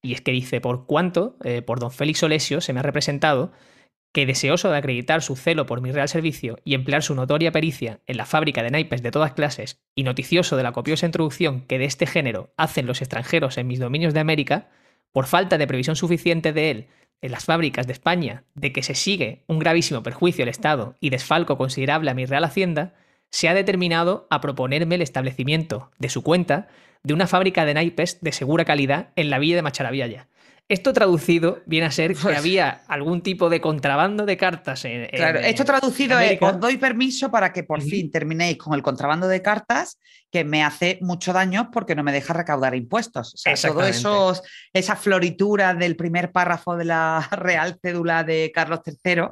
y 0.00 0.14
es 0.14 0.20
que 0.20 0.32
dice, 0.32 0.60
por 0.60 0.86
cuanto, 0.86 1.36
eh, 1.44 1.62
por 1.62 1.80
don 1.80 1.90
Félix 1.90 2.22
Olesio, 2.22 2.60
se 2.60 2.72
me 2.72 2.80
ha 2.80 2.82
representado 2.82 3.52
que 4.12 4.24
deseoso 4.24 4.70
de 4.70 4.78
acreditar 4.78 5.22
su 5.22 5.36
celo 5.36 5.66
por 5.66 5.82
mi 5.82 5.92
real 5.92 6.08
servicio 6.08 6.58
y 6.64 6.74
emplear 6.74 7.02
su 7.02 7.14
notoria 7.14 7.52
pericia 7.52 8.00
en 8.06 8.16
la 8.16 8.24
fábrica 8.24 8.62
de 8.62 8.70
naipes 8.70 9.02
de 9.02 9.10
todas 9.10 9.32
clases, 9.32 9.82
y 9.94 10.02
noticioso 10.02 10.56
de 10.56 10.62
la 10.62 10.72
copiosa 10.72 11.06
introducción 11.06 11.62
que 11.62 11.78
de 11.78 11.84
este 11.84 12.06
género 12.06 12.52
hacen 12.56 12.86
los 12.86 13.02
extranjeros 13.02 13.58
en 13.58 13.66
mis 13.66 13.78
dominios 13.78 14.14
de 14.14 14.20
América, 14.20 14.70
por 15.12 15.26
falta 15.26 15.58
de 15.58 15.66
previsión 15.66 15.96
suficiente 15.96 16.52
de 16.52 16.70
él 16.70 16.88
en 17.20 17.32
las 17.32 17.44
fábricas 17.44 17.86
de 17.86 17.92
España 17.92 18.44
de 18.54 18.72
que 18.72 18.82
se 18.82 18.94
sigue 18.94 19.44
un 19.46 19.58
gravísimo 19.58 20.02
perjuicio 20.02 20.44
al 20.44 20.48
Estado 20.48 20.96
y 21.00 21.10
desfalco 21.10 21.58
considerable 21.58 22.10
a 22.10 22.14
mi 22.14 22.26
real 22.26 22.44
hacienda, 22.44 22.94
se 23.30 23.48
ha 23.48 23.54
determinado 23.54 24.26
a 24.30 24.40
proponerme 24.40 24.94
el 24.96 25.02
establecimiento 25.02 25.90
de 25.98 26.08
su 26.08 26.22
cuenta 26.22 26.68
de 27.02 27.14
una 27.14 27.26
fábrica 27.26 27.64
de 27.64 27.74
naipes 27.74 28.18
de 28.20 28.32
segura 28.32 28.64
calidad 28.64 29.10
en 29.16 29.30
la 29.30 29.38
villa 29.38 29.56
de 29.56 29.62
Macharabiaya. 29.62 30.28
Esto 30.70 30.92
traducido 30.92 31.62
viene 31.64 31.86
a 31.86 31.90
ser 31.90 32.14
que 32.14 32.20
pues 32.20 32.36
había 32.36 32.82
algún 32.88 33.22
tipo 33.22 33.48
de 33.48 33.58
contrabando 33.58 34.26
de 34.26 34.36
cartas 34.36 34.84
en. 34.84 35.06
Claro, 35.06 35.38
esto 35.38 35.64
traducido 35.64 36.18
es: 36.18 36.38
os 36.42 36.60
doy 36.60 36.76
permiso 36.76 37.30
para 37.30 37.54
que 37.54 37.62
por 37.62 37.80
fin 37.80 38.10
terminéis 38.10 38.58
con 38.58 38.74
el 38.74 38.82
contrabando 38.82 39.28
de 39.28 39.40
cartas 39.40 39.98
que 40.30 40.44
me 40.44 40.62
hace 40.62 40.98
mucho 41.00 41.32
daño 41.32 41.70
porque 41.72 41.94
no 41.94 42.02
me 42.02 42.12
deja 42.12 42.34
recaudar 42.34 42.74
impuestos. 42.74 43.34
O 43.34 43.36
sea, 43.36 43.54
todo 43.54 43.84
esos, 43.84 44.42
esa 44.72 44.96
floritura 44.96 45.74
del 45.74 45.96
primer 45.96 46.32
párrafo 46.32 46.76
de 46.76 46.84
la 46.84 47.26
Real 47.32 47.78
Cédula 47.80 48.24
de 48.24 48.52
Carlos 48.54 48.80
III, 48.84 49.22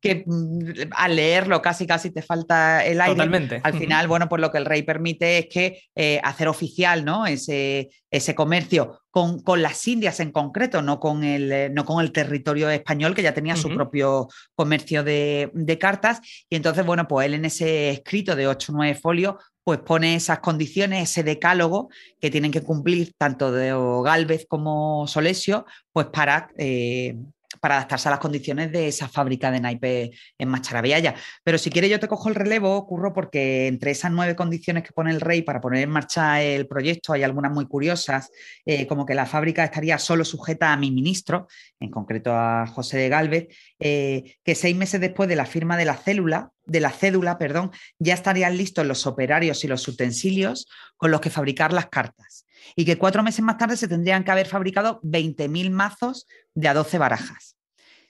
que 0.00 0.24
mm, 0.26 0.90
al 0.92 1.16
leerlo 1.16 1.62
casi 1.62 1.86
casi 1.86 2.10
te 2.10 2.22
falta 2.22 2.84
el 2.84 3.00
aire. 3.00 3.14
Totalmente. 3.14 3.60
Al 3.62 3.74
final, 3.74 4.08
bueno, 4.08 4.28
pues 4.28 4.40
lo 4.40 4.50
que 4.50 4.58
el 4.58 4.66
rey 4.66 4.82
permite 4.82 5.38
es 5.38 5.46
que 5.46 5.82
eh, 5.94 6.20
hacer 6.22 6.48
oficial 6.48 7.04
¿no? 7.04 7.26
ese, 7.26 7.90
ese 8.10 8.34
comercio 8.34 9.00
con, 9.10 9.40
con, 9.40 9.60
las 9.62 9.86
Indias 9.86 10.20
en 10.20 10.32
concreto, 10.32 10.80
no 10.80 10.98
con, 10.98 11.22
el, 11.22 11.52
eh, 11.52 11.70
no 11.70 11.84
con 11.84 12.02
el 12.02 12.12
territorio 12.12 12.70
español, 12.70 13.14
que 13.14 13.22
ya 13.22 13.34
tenía 13.34 13.56
su 13.56 13.68
propio 13.68 14.28
comercio 14.54 15.04
de, 15.04 15.50
de, 15.52 15.78
cartas. 15.78 16.20
Y 16.48 16.56
entonces, 16.56 16.84
bueno, 16.84 17.06
pues 17.06 17.26
él 17.26 17.34
en 17.34 17.44
ese 17.44 17.90
escrito 17.90 18.34
de 18.34 18.46
8 18.46 18.72
o 18.72 18.76
9 18.76 18.94
folios 18.94 19.34
pues 19.64 19.80
pone 19.80 20.14
esas 20.14 20.40
condiciones, 20.40 21.10
ese 21.10 21.22
decálogo 21.22 21.88
que 22.20 22.30
tienen 22.30 22.50
que 22.50 22.62
cumplir 22.62 23.12
tanto 23.16 23.52
de 23.52 23.72
Galvez 24.04 24.46
como 24.48 25.06
Solesio, 25.06 25.66
pues 25.92 26.06
para 26.06 26.50
eh, 26.56 27.16
para 27.60 27.76
adaptarse 27.76 28.08
a 28.08 28.10
las 28.10 28.20
condiciones 28.20 28.72
de 28.72 28.88
esa 28.88 29.08
fábrica 29.08 29.50
de 29.50 29.60
naipes 29.60 30.10
en 30.38 30.48
Macharabiaya. 30.48 31.14
Pero 31.44 31.58
si 31.58 31.70
quieres 31.70 31.90
yo 31.90 32.00
te 32.00 32.08
cojo 32.08 32.28
el 32.28 32.34
relevo, 32.34 32.86
Curro, 32.86 33.12
porque 33.12 33.66
entre 33.66 33.90
esas 33.90 34.10
nueve 34.10 34.36
condiciones 34.36 34.82
que 34.82 34.92
pone 34.92 35.10
el 35.10 35.20
rey 35.20 35.42
para 35.42 35.60
poner 35.60 35.82
en 35.82 35.90
marcha 35.90 36.42
el 36.42 36.66
proyecto 36.66 37.12
hay 37.12 37.22
algunas 37.22 37.52
muy 37.52 37.66
curiosas, 37.66 38.30
eh, 38.64 38.86
como 38.86 39.06
que 39.06 39.14
la 39.14 39.26
fábrica 39.26 39.64
estaría 39.64 39.98
solo 39.98 40.24
sujeta 40.24 40.72
a 40.72 40.76
mi 40.76 40.90
ministro, 40.90 41.46
en 41.80 41.90
concreto 41.90 42.32
a 42.32 42.66
José 42.66 42.98
de 42.98 43.08
Galvez, 43.08 43.48
eh, 43.78 44.36
que 44.44 44.54
seis 44.54 44.76
meses 44.76 45.00
después 45.00 45.28
de 45.28 45.36
la 45.36 45.46
firma 45.46 45.76
de 45.76 45.84
la 45.84 45.96
célula, 45.96 46.50
de 46.64 46.80
la 46.80 46.90
cédula, 46.90 47.38
perdón, 47.38 47.70
ya 47.98 48.14
estarían 48.14 48.56
listos 48.56 48.86
los 48.86 49.06
operarios 49.06 49.64
y 49.64 49.68
los 49.68 49.86
utensilios 49.88 50.66
con 50.96 51.10
los 51.10 51.20
que 51.20 51.30
fabricar 51.30 51.72
las 51.72 51.86
cartas 51.86 52.46
y 52.76 52.84
que 52.84 52.98
cuatro 52.98 53.22
meses 53.22 53.44
más 53.44 53.58
tarde 53.58 53.76
se 53.76 53.88
tendrían 53.88 54.24
que 54.24 54.30
haber 54.30 54.46
fabricado 54.46 55.00
20.000 55.02 55.70
mazos 55.70 56.26
de 56.54 56.68
a 56.68 56.74
12 56.74 56.98
barajas. 56.98 57.56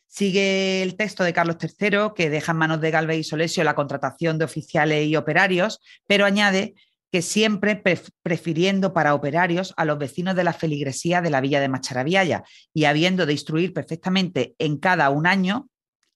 Sigue 0.06 0.82
el 0.82 0.97
texto 0.97 1.25
de 1.25 1.32
Carlos 1.32 1.56
III, 1.61 2.12
que 2.14 2.28
deja 2.28 2.52
en 2.52 2.59
manos 2.59 2.80
de 2.82 2.90
Galvez 2.90 3.18
y 3.18 3.25
Solesio 3.25 3.64
la 3.64 3.75
contratación 3.75 4.37
de 4.37 4.44
oficiales 4.44 5.06
y 5.06 5.16
operarios, 5.16 5.80
pero 6.06 6.26
añade 6.26 6.75
que 7.11 7.23
siempre 7.23 7.82
prefiriendo 8.23 8.92
para 8.94 9.14
operarios 9.14 9.75
a 9.76 9.85
los 9.85 9.99
vecinos 9.99 10.35
de 10.35 10.44
la 10.44 10.54
feligresía 10.54 11.21
de 11.21 11.30
la 11.30 11.42
villa 11.42 11.61
de 11.61 11.68
Macharabiaya 11.68 12.42
y 12.73 12.85
habiendo 12.85 13.26
de 13.26 13.35
instruir 13.35 13.75
perfectamente 13.75 14.54
en 14.59 14.78
cada 14.78 15.11
un 15.11 15.26
año 15.26 15.68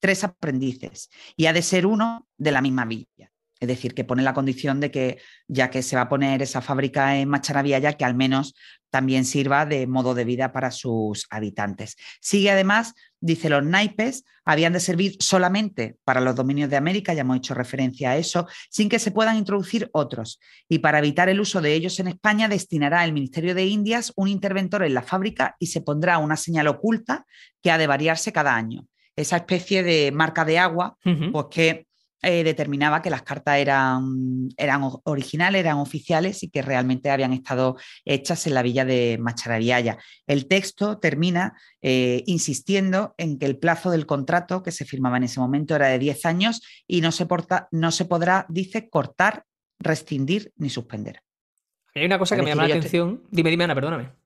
tres 0.07 0.23
aprendices 0.23 1.11
y 1.37 1.47
ha 1.47 1.53
de 1.53 1.63
ser 1.63 1.85
uno 1.85 2.29
de 2.39 2.53
la 2.53 2.63
misma 2.63 2.85
villa. 2.85 3.33
Es 3.59 3.67
decir, 3.67 3.93
que 3.93 4.05
pone 4.05 4.23
la 4.23 4.35
condición 4.35 4.79
de 4.79 4.93
que 4.93 5.19
ya 5.49 5.69
que 5.69 5.83
se 5.83 5.97
va 5.97 6.03
a 6.03 6.09
poner 6.09 6.43
esa 6.43 6.61
fábrica 6.61 7.17
en 7.17 7.29
Macharavilla, 7.29 7.95
que 7.95 8.05
al 8.05 8.15
menos 8.15 8.55
también 8.89 9.25
sirva 9.25 9.67
de 9.67 9.89
modo 9.89 10.15
de 10.15 10.25
vida 10.25 10.53
para 10.53 10.71
sus 10.71 11.27
habitantes. 11.29 11.97
Sigue 12.21 12.53
además, 12.53 12.95
dice, 13.19 13.49
los 13.49 13.65
naipes 13.65 14.23
habían 14.45 14.75
de 14.75 14.79
servir 14.79 15.17
solamente 15.19 15.97
para 16.05 16.21
los 16.21 16.37
dominios 16.37 16.71
de 16.71 16.77
América, 16.77 17.13
ya 17.13 17.23
hemos 17.23 17.39
hecho 17.39 17.55
referencia 17.55 18.11
a 18.11 18.17
eso, 18.17 18.47
sin 18.71 18.89
que 18.89 19.01
se 19.01 19.11
puedan 19.11 19.37
introducir 19.37 19.91
otros. 19.93 20.39
Y 20.69 20.79
para 20.79 21.01
evitar 21.01 21.29
el 21.29 21.41
uso 21.41 21.61
de 21.61 21.75
ellos 21.75 21.99
en 21.99 22.07
España, 22.07 22.47
destinará 22.49 23.05
el 23.05 23.13
Ministerio 23.13 23.57
de 23.57 23.67
Indias 23.67 24.13
un 24.15 24.29
interventor 24.29 24.85
en 24.85 24.95
la 24.95 25.03
fábrica 25.03 25.57
y 25.59 25.67
se 25.67 25.81
pondrá 25.81 26.19
una 26.19 26.37
señal 26.37 26.69
oculta 26.69 27.27
que 27.61 27.73
ha 27.73 27.79
de 27.79 27.89
variarse 27.89 28.33
cada 28.33 28.55
año. 28.55 28.87
Esa 29.17 29.39
especie 29.39 29.83
de 29.83 30.13
marca 30.13 30.45
de 30.45 30.59
agua, 30.59 30.97
pues 31.33 31.47
que 31.51 31.87
eh, 32.23 32.43
determinaba 32.43 33.03
que 33.03 33.11
las 33.11 33.23
cartas 33.23 33.59
eran, 33.59 34.49
eran 34.57 34.83
originales, 35.05 35.61
eran 35.61 35.77
oficiales 35.77 36.43
y 36.43 36.49
que 36.49 36.63
realmente 36.63 37.11
habían 37.11 37.33
estado 37.33 37.77
hechas 38.05 38.47
en 38.47 38.55
la 38.55 38.63
villa 38.63 38.85
de 38.85 39.17
Macharabiaya. 39.21 39.99
El 40.27 40.49
texto 40.49 40.99
termina 40.99 41.55
eh, 41.83 42.25
insistiendo 42.27 43.15
en 43.17 43.39
que 43.39 43.47
el 43.47 43.59
plazo 43.59 43.91
del 43.91 44.07
contrato 44.07 44.63
que 44.63 44.73
se 44.73 44.85
firmaba 44.85 45.19
en 45.19 45.25
ese 45.25 45.41
momento 45.41 45.77
era 45.77 45.89
de 45.89 45.99
10 45.99 46.27
años 46.27 46.63
y 46.87 47.01
no 47.01 47.13
se, 47.13 47.29
no 47.71 47.93
se 47.93 48.05
podrá, 48.07 48.47
dice, 48.49 48.89
cortar, 48.89 49.45
rescindir 49.79 50.53
ni 50.57 50.71
suspender. 50.71 51.21
Hay 51.95 52.07
una 52.07 52.19
cosa 52.19 52.35
que 52.35 52.43
me 52.43 52.49
llama 52.49 52.67
la 52.67 52.75
atención. 52.75 53.23
Dime, 53.31 53.51
dime, 53.51 53.65
Ana, 53.65 53.75
perdóname. 53.75 54.26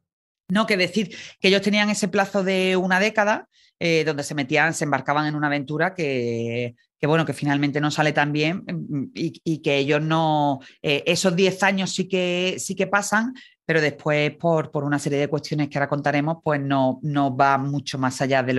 No, 0.50 0.66
que 0.66 0.76
decir 0.76 1.16
que 1.40 1.49
ellos 1.49 1.62
tenían 1.62 1.90
ese 1.90 2.09
plazo 2.09 2.42
de 2.45 2.76
una 2.76 3.00
década 3.00 3.49
eh, 3.83 4.04
donde 4.04 4.25
se 4.25 4.35
metían, 4.35 4.75
se 4.75 4.85
embarcaban 4.85 5.26
en 5.26 5.35
una 5.35 5.47
aventura 5.47 5.95
que, 5.95 6.75
que 6.99 7.07
bueno, 7.07 7.25
que 7.25 7.33
finalmente 7.33 7.80
no 7.80 7.90
sale 7.90 8.12
tan 8.12 8.30
bien 8.30 8.62
mm, 8.66 9.04
y, 9.14 9.62
que 9.62 9.78
ellos 9.78 10.02
no, 10.02 10.61
eh, 10.83 11.02
esos 11.07 11.35
10 11.35 11.62
años 11.62 11.90
sí 11.90 12.07
que, 12.07 12.57
sí 12.59 12.75
que 12.75 12.87
pasan, 12.87 13.33
pero 13.64 13.80
después 13.80 14.33
por, 14.37 14.71
por, 14.71 14.85
una 14.85 14.99
serie 14.99 15.19
de 15.19 15.28
cuestiones 15.28 15.71
que 15.71 15.78
ahora 15.78 15.88
contaremos, 15.88 16.38
pues 16.45 16.61
no, 16.61 16.99
no 17.02 17.35
va 17.35 17.57
mucho 17.57 17.99
más 17.99 18.21
allá 18.21 18.42
de, 18.42 18.52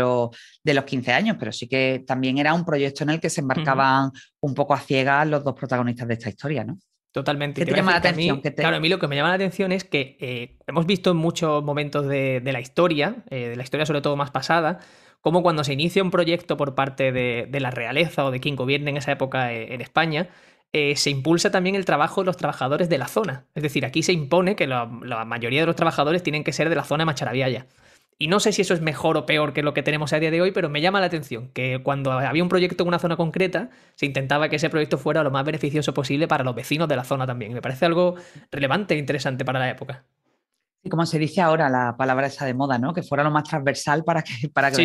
de 0.63 0.73
los 0.73 0.83
15 0.85 1.11
años, 1.11 1.37
pero 1.39 1.51
sí 1.51 1.67
que 1.67 2.03
también 2.07 2.39
era 2.39 2.55
un 2.55 2.65
proyecto 2.65 3.03
en 3.03 3.11
el 3.11 3.19
que 3.19 3.29
se 3.29 3.41
embarcaban 3.41 4.09
un 4.39 4.55
poco 4.55 4.73
a 4.73 4.79
ciegas 4.79 5.27
los 5.27 5.43
dos 5.43 5.53
protagonistas 5.53 6.07
de 6.07 6.13
esta 6.15 6.29
historia, 6.29 6.63
¿no? 6.63 6.79
Totalmente. 7.11 7.61
¿Qué 7.61 7.65
te 7.69 7.75
llama 7.75 7.91
la 7.91 7.97
atención? 7.97 8.41
Claro, 8.41 8.77
a 8.77 8.79
mí 8.79 8.87
lo 8.87 8.97
que 8.97 9.07
me 9.07 9.15
llama 9.15 9.29
la 9.29 9.35
atención 9.35 9.71
es 9.71 9.83
que 9.83 10.17
eh, 10.19 10.57
hemos 10.65 10.85
visto 10.85 11.11
en 11.11 11.17
muchos 11.17 11.63
momentos 11.63 12.07
de, 12.07 12.41
la 12.43 12.61
historia, 12.61 13.23
eh, 13.29 13.49
de 13.49 13.55
la 13.55 13.63
historia 13.63 13.85
sobre 13.85 14.01
todo 14.01 14.15
más 14.15 14.31
pasada, 14.31 14.79
como 15.21 15.43
cuando 15.43 15.63
se 15.63 15.73
inicia 15.73 16.03
un 16.03 16.11
proyecto 16.11 16.57
por 16.57 16.75
parte 16.75 17.11
de, 17.11 17.59
la 17.59 17.71
realeza 17.71 18.25
o 18.25 18.31
de 18.31 18.39
quien 18.39 18.55
gobierne 18.55 18.89
en 18.89 18.97
esa 18.97 19.11
época 19.11 19.53
eh, 19.53 19.73
en 19.73 19.81
España, 19.81 20.29
eh, 20.73 20.95
se 20.95 21.09
impulsa 21.09 21.51
también 21.51 21.75
el 21.75 21.85
trabajo 21.85 22.21
de 22.21 22.25
los 22.25 22.37
trabajadores 22.37 22.89
de 22.89 22.97
la 22.97 23.07
zona. 23.07 23.45
Es 23.55 23.63
decir, 23.63 23.85
aquí 23.85 24.03
se 24.03 24.13
impone 24.13 24.55
que 24.55 24.67
la, 24.67 24.85
mayoría 24.85 25.61
de 25.61 25.67
los 25.67 25.75
trabajadores 25.75 26.23
tienen 26.23 26.43
que 26.43 26.53
ser 26.53 26.69
de 26.69 26.75
la 26.75 26.83
zona 26.83 27.05
Macharabiaya. 27.05 27.67
Y 28.17 28.27
no 28.27 28.39
sé 28.39 28.51
si 28.51 28.61
eso 28.61 28.73
es 28.73 28.81
mejor 28.81 29.17
o 29.17 29.25
peor 29.25 29.51
que 29.53 29.63
lo 29.63 29.73
que 29.73 29.81
tenemos 29.81 30.13
a 30.13 30.19
día 30.19 30.29
de 30.29 30.41
hoy, 30.41 30.51
pero 30.51 30.69
me 30.69 30.79
llama 30.79 30.99
la 30.99 31.07
atención 31.07 31.49
que 31.53 31.81
cuando 31.83 32.11
había 32.11 32.43
un 32.43 32.49
proyecto 32.49 32.83
en 32.83 32.89
una 32.89 32.99
zona 32.99 33.17
concreta, 33.17 33.69
se 33.95 34.05
intentaba 34.05 34.47
que 34.47 34.57
ese 34.57 34.69
proyecto 34.69 34.97
fuera 34.97 35.23
lo 35.23 35.31
más 35.31 35.43
beneficioso 35.43 35.93
posible 35.93 36.27
para 36.27 36.43
los 36.43 36.53
vecinos 36.53 36.87
de 36.87 36.95
la 36.95 37.03
zona 37.03 37.25
también. 37.25 37.53
Me 37.53 37.61
parece 37.61 37.85
algo 37.85 38.15
relevante 38.51 38.93
e 38.93 38.97
interesante 38.97 39.43
para 39.43 39.59
la 39.59 39.69
época. 39.69 40.05
Y 40.83 40.89
como 40.89 41.05
se 41.05 41.19
dice 41.19 41.41
ahora 41.41 41.69
la 41.69 41.95
palabra 41.95 42.25
esa 42.25 42.45
de 42.45 42.55
moda, 42.55 42.79
¿no? 42.79 42.91
Que 42.91 43.03
fuera 43.03 43.23
lo 43.23 43.29
más 43.29 43.43
transversal 43.43 44.03
para 44.03 44.23
que, 44.23 44.49
para 44.49 44.71
que 44.71 44.83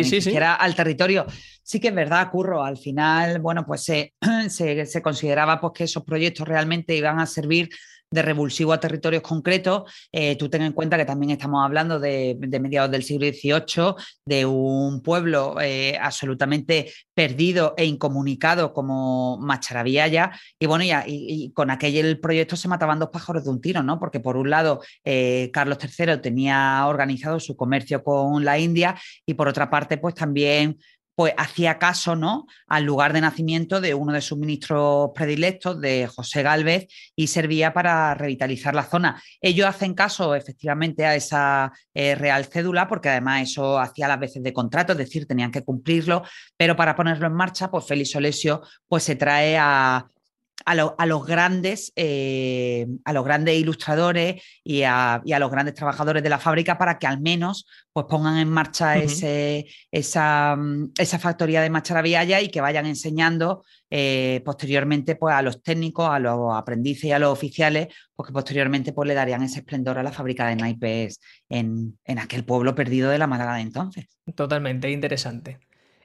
al 0.59 0.75
territorio. 0.75 1.25
Sí 1.63 1.79
que 1.79 1.87
es 1.87 1.95
verdad, 1.95 2.29
Curro, 2.29 2.63
al 2.63 2.77
final, 2.77 3.39
bueno, 3.39 3.65
pues 3.65 3.83
se, 3.83 4.13
se, 4.49 5.01
consideraba 5.01 5.59
pues, 5.59 5.73
que 5.73 5.83
esos 5.85 6.03
proyectos 6.03 6.47
realmente 6.47 6.95
iban 6.95 7.19
a 7.19 7.25
servir 7.25 7.69
de 8.09 8.21
revulsivo 8.21 8.73
a 8.73 8.79
territorios 8.79 9.21
concretos. 9.21 9.91
Eh, 10.11 10.35
tú 10.37 10.49
ten 10.49 10.61
en 10.61 10.73
cuenta 10.73 10.97
que 10.97 11.05
también 11.05 11.31
estamos 11.31 11.63
hablando 11.63 11.99
de, 11.99 12.37
mediados 12.39 12.89
del 12.91 13.03
siglo 13.03 13.27
XVIII, 13.27 13.95
de 14.25 14.45
un 14.45 15.01
pueblo 15.01 15.57
eh, 15.61 15.97
absolutamente 15.99 16.91
perdido 17.13 17.73
e 17.77 17.85
incomunicado 17.85 18.73
como 18.73 19.37
Macharabiaya. 19.39 20.31
Y 20.59 20.65
bueno, 20.65 20.83
y, 20.83 20.91
y, 21.05 21.51
con 21.51 21.69
aquel 21.69 22.19
proyecto 22.19 22.55
se 22.55 22.67
mataban 22.67 22.99
dos 22.99 23.09
pájaros 23.09 23.43
de 23.43 23.49
un 23.49 23.61
tiro, 23.61 23.83
¿no? 23.83 23.99
Porque 23.99 24.19
por 24.19 24.37
un 24.37 24.49
lado, 24.49 24.81
eh, 25.03 25.49
Carlos 25.51 25.77
III 25.81 26.17
tenía 26.21 26.85
organizado 26.87 27.39
su 27.39 27.55
comercio 27.55 28.03
con 28.03 28.45
la 28.45 28.57
India 28.57 28.95
y 29.25 29.33
por 29.33 29.47
otra 29.47 29.69
parte, 29.69 29.97
pues 29.97 30.15
también 30.15 30.77
pues 31.17 31.33
hacía 31.35 31.79
caso 31.79 32.15
¿no? 32.15 32.45
al 32.67 32.83
lugar 32.83 33.11
de 33.11 33.21
nacimiento 33.21 33.81
de 33.81 33.95
uno 33.95 34.13
de 34.13 34.21
sus 34.21 34.37
ministros 34.37 35.09
predilectos, 35.15 35.81
de 35.81 36.05
José 36.05 36.43
Gálvez, 36.43 36.85
y 37.15 37.25
servía 37.25 37.73
para 37.73 38.13
revitalizar 38.13 38.75
la 38.75 38.83
zona. 38.83 39.19
Ellos 39.41 39.65
hacen 39.65 39.95
caso 39.95 40.35
efectivamente 40.35 41.07
a 41.07 41.15
esa 41.15 41.73
eh, 41.95 42.13
real 42.13 42.45
cédula, 42.45 42.87
porque 42.87 43.09
además 43.09 43.49
eso 43.49 43.79
hacía 43.79 44.07
las 44.07 44.19
veces 44.19 44.43
de 44.43 44.53
contrato, 44.53 44.91
es 44.91 44.99
decir, 44.99 45.25
tenían 45.25 45.49
que 45.49 45.63
cumplirlo, 45.63 46.21
pero 46.55 46.75
para 46.75 46.95
ponerlo 46.95 47.25
en 47.25 47.33
marcha, 47.33 47.71
pues 47.71 47.87
Félix 47.87 48.15
Olesio 48.15 48.61
pues, 48.87 49.01
se 49.01 49.15
trae 49.15 49.57
a, 49.57 50.07
a, 50.65 51.05
los 51.05 51.25
grandes, 51.25 51.93
eh, 51.95 52.87
a 53.05 53.13
los 53.13 53.23
grandes 53.23 53.57
ilustradores 53.57 54.41
y 54.63 54.83
a, 54.83 55.21
los 55.25 55.51
grandes 55.51 55.75
trabajadores 55.75 56.23
de 56.23 56.29
la 56.29 56.39
fábrica 56.39 56.77
para 56.77 56.97
que 56.97 57.07
al 57.07 57.21
menos 57.21 57.67
pues, 57.93 58.05
pongan 58.09 58.37
en 58.37 58.49
marcha 58.49 58.97
ese, 58.97 59.67
esa, 59.91 60.57
esa, 60.97 61.19
factoría 61.19 61.61
de 61.61 61.69
Macharabiaya 61.69 62.41
y 62.41 62.49
que 62.49 62.61
vayan 62.61 62.85
enseñando 62.85 63.63
eh, 63.89 64.41
posteriormente 64.43 65.15
pues, 65.15 65.35
a 65.35 65.41
los 65.41 65.61
técnicos, 65.61 66.09
a 66.09 66.19
los 66.19 66.55
aprendices 66.55 67.05
y 67.05 67.11
a 67.11 67.19
los 67.19 67.31
oficiales, 67.31 67.87
porque 68.15 68.33
posteriormente 68.33 68.93
pues, 68.93 69.07
le 69.07 69.13
darían 69.13 69.43
ese 69.43 69.59
esplendor 69.59 69.97
a 69.97 70.03
la 70.03 70.11
fábrica 70.11 70.47
de 70.47 70.55
naipes 70.55 71.19
en, 71.49 71.97
en 72.03 72.19
aquel 72.19 72.43
pueblo 72.43 72.75
perdido 72.75 73.09
de 73.09 73.19
la 73.19 73.27
Málaga 73.27 73.55
de 73.55 73.61
entonces. 73.61 74.05
Totalmente 74.35 74.89
interesante. 74.89 75.59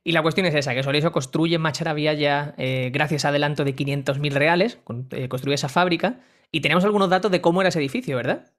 Y 0.04 0.12
la 0.12 0.22
cuestión 0.22 0.46
es 0.46 0.54
esa, 0.54 0.74
que 0.74 0.82
Soliso 0.82 1.12
construye 1.12 1.58
Macharavilla 1.58 2.12
ya 2.12 2.54
eh, 2.58 2.90
gracias 2.92 3.24
a 3.24 3.28
adelanto 3.28 3.64
de 3.64 3.76
500.000 3.76 4.32
reales, 4.32 4.78
eh, 5.10 5.28
construye 5.28 5.54
esa 5.54 5.68
fábrica, 5.68 6.20
y 6.50 6.60
tenemos 6.60 6.84
algunos 6.84 7.08
datos 7.08 7.30
de 7.30 7.40
cómo 7.40 7.60
era 7.60 7.68
ese 7.68 7.78
edificio, 7.78 8.16
¿verdad? 8.16 8.52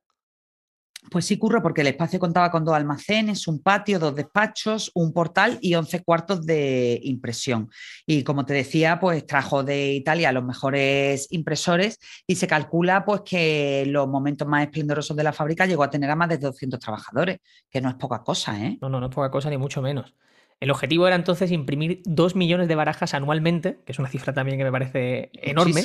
Pues 1.11 1.25
sí, 1.25 1.37
curro, 1.37 1.61
porque 1.61 1.81
el 1.81 1.87
espacio 1.87 2.17
contaba 2.17 2.49
con 2.49 2.63
dos 2.63 2.73
almacenes, 2.73 3.47
un 3.47 3.61
patio, 3.61 3.99
dos 3.99 4.15
despachos, 4.15 4.89
un 4.95 5.11
portal 5.11 5.57
y 5.61 5.75
11 5.75 6.01
cuartos 6.01 6.45
de 6.45 6.99
impresión. 7.03 7.69
Y 8.05 8.23
como 8.23 8.45
te 8.45 8.53
decía, 8.53 8.99
pues 8.99 9.25
trajo 9.27 9.63
de 9.63 9.93
Italia 9.93 10.31
los 10.31 10.45
mejores 10.45 11.27
impresores 11.31 11.99
y 12.25 12.35
se 12.35 12.47
calcula 12.47 13.03
pues 13.03 13.21
que 13.21 13.83
los 13.87 14.07
momentos 14.07 14.47
más 14.47 14.63
esplendorosos 14.63 15.15
de 15.15 15.23
la 15.23 15.33
fábrica 15.33 15.65
llegó 15.65 15.83
a 15.83 15.89
tener 15.89 16.09
a 16.09 16.15
más 16.15 16.29
de 16.29 16.37
200 16.37 16.79
trabajadores, 16.79 17.39
que 17.69 17.81
no 17.81 17.89
es 17.89 17.95
poca 17.95 18.23
cosa, 18.23 18.57
¿eh? 18.63 18.77
No, 18.81 18.87
no, 18.87 18.99
no 19.01 19.07
es 19.07 19.13
poca 19.13 19.29
cosa 19.29 19.49
ni 19.49 19.57
mucho 19.57 19.81
menos. 19.81 20.15
El 20.63 20.71
objetivo 20.71 21.05
era 21.07 21.17
entonces 21.17 21.51
imprimir 21.51 22.01
2 22.05 22.37
millones 22.37 22.69
de 22.69 22.75
barajas 22.75 23.13
anualmente, 23.13 23.79
que 23.85 23.91
es 23.91 23.99
una 23.99 24.07
cifra 24.07 24.31
también 24.31 24.57
que 24.57 24.63
me 24.63 24.71
parece 24.71 25.29
enorme. 25.33 25.83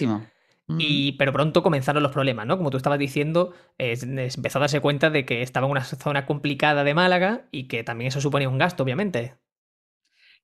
Y, 0.78 1.12
pero 1.18 1.32
pronto 1.32 1.64
comenzaron 1.64 2.00
los 2.00 2.12
problemas, 2.12 2.46
¿no? 2.46 2.56
Como 2.56 2.70
tú 2.70 2.76
estabas 2.76 3.00
diciendo, 3.00 3.52
empezó 3.76 4.58
a 4.58 4.60
darse 4.60 4.78
cuenta 4.78 5.10
de 5.10 5.24
que 5.24 5.42
estaba 5.42 5.66
en 5.66 5.72
una 5.72 5.82
zona 5.82 6.26
complicada 6.26 6.84
de 6.84 6.94
Málaga 6.94 7.48
y 7.50 7.64
que 7.64 7.82
también 7.82 8.06
eso 8.06 8.20
suponía 8.20 8.48
un 8.48 8.58
gasto, 8.58 8.84
obviamente. 8.84 9.34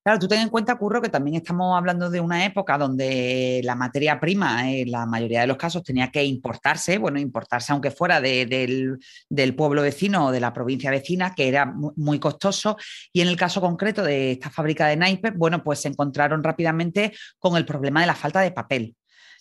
Claro, 0.04 0.18
tú 0.18 0.28
ten 0.28 0.40
en 0.40 0.50
cuenta, 0.50 0.76
Curro, 0.76 1.00
que 1.00 1.08
también 1.08 1.36
estamos 1.36 1.74
hablando 1.74 2.10
de 2.10 2.20
una 2.20 2.44
época 2.44 2.76
donde 2.76 3.62
la 3.64 3.74
materia 3.74 4.20
prima, 4.20 4.70
en 4.70 4.90
la 4.90 5.06
mayoría 5.06 5.40
de 5.40 5.46
los 5.46 5.56
casos, 5.56 5.82
tenía 5.82 6.10
que 6.10 6.22
importarse, 6.22 6.98
bueno, 6.98 7.18
importarse 7.18 7.72
aunque 7.72 7.90
fuera 7.90 8.20
del, 8.20 8.98
pueblo 9.56 9.80
vecino 9.80 10.26
o 10.26 10.30
de 10.30 10.40
la 10.40 10.52
provincia 10.52 10.90
vecina, 10.90 11.34
que 11.34 11.48
era 11.48 11.72
muy 11.96 12.18
costoso. 12.18 12.76
Y 13.14 13.22
en 13.22 13.28
el 13.28 13.36
caso 13.38 13.62
concreto 13.62 14.02
de 14.02 14.32
esta 14.32 14.50
fábrica 14.50 14.88
de 14.88 14.96
naipes, 14.96 15.32
bueno, 15.34 15.64
pues 15.64 15.80
se 15.80 15.88
encontraron 15.88 16.44
rápidamente 16.44 17.14
con 17.38 17.56
el 17.56 17.64
problema 17.64 18.02
de 18.02 18.06
la 18.06 18.14
falta 18.14 18.40
de 18.40 18.52
papel. 18.52 18.94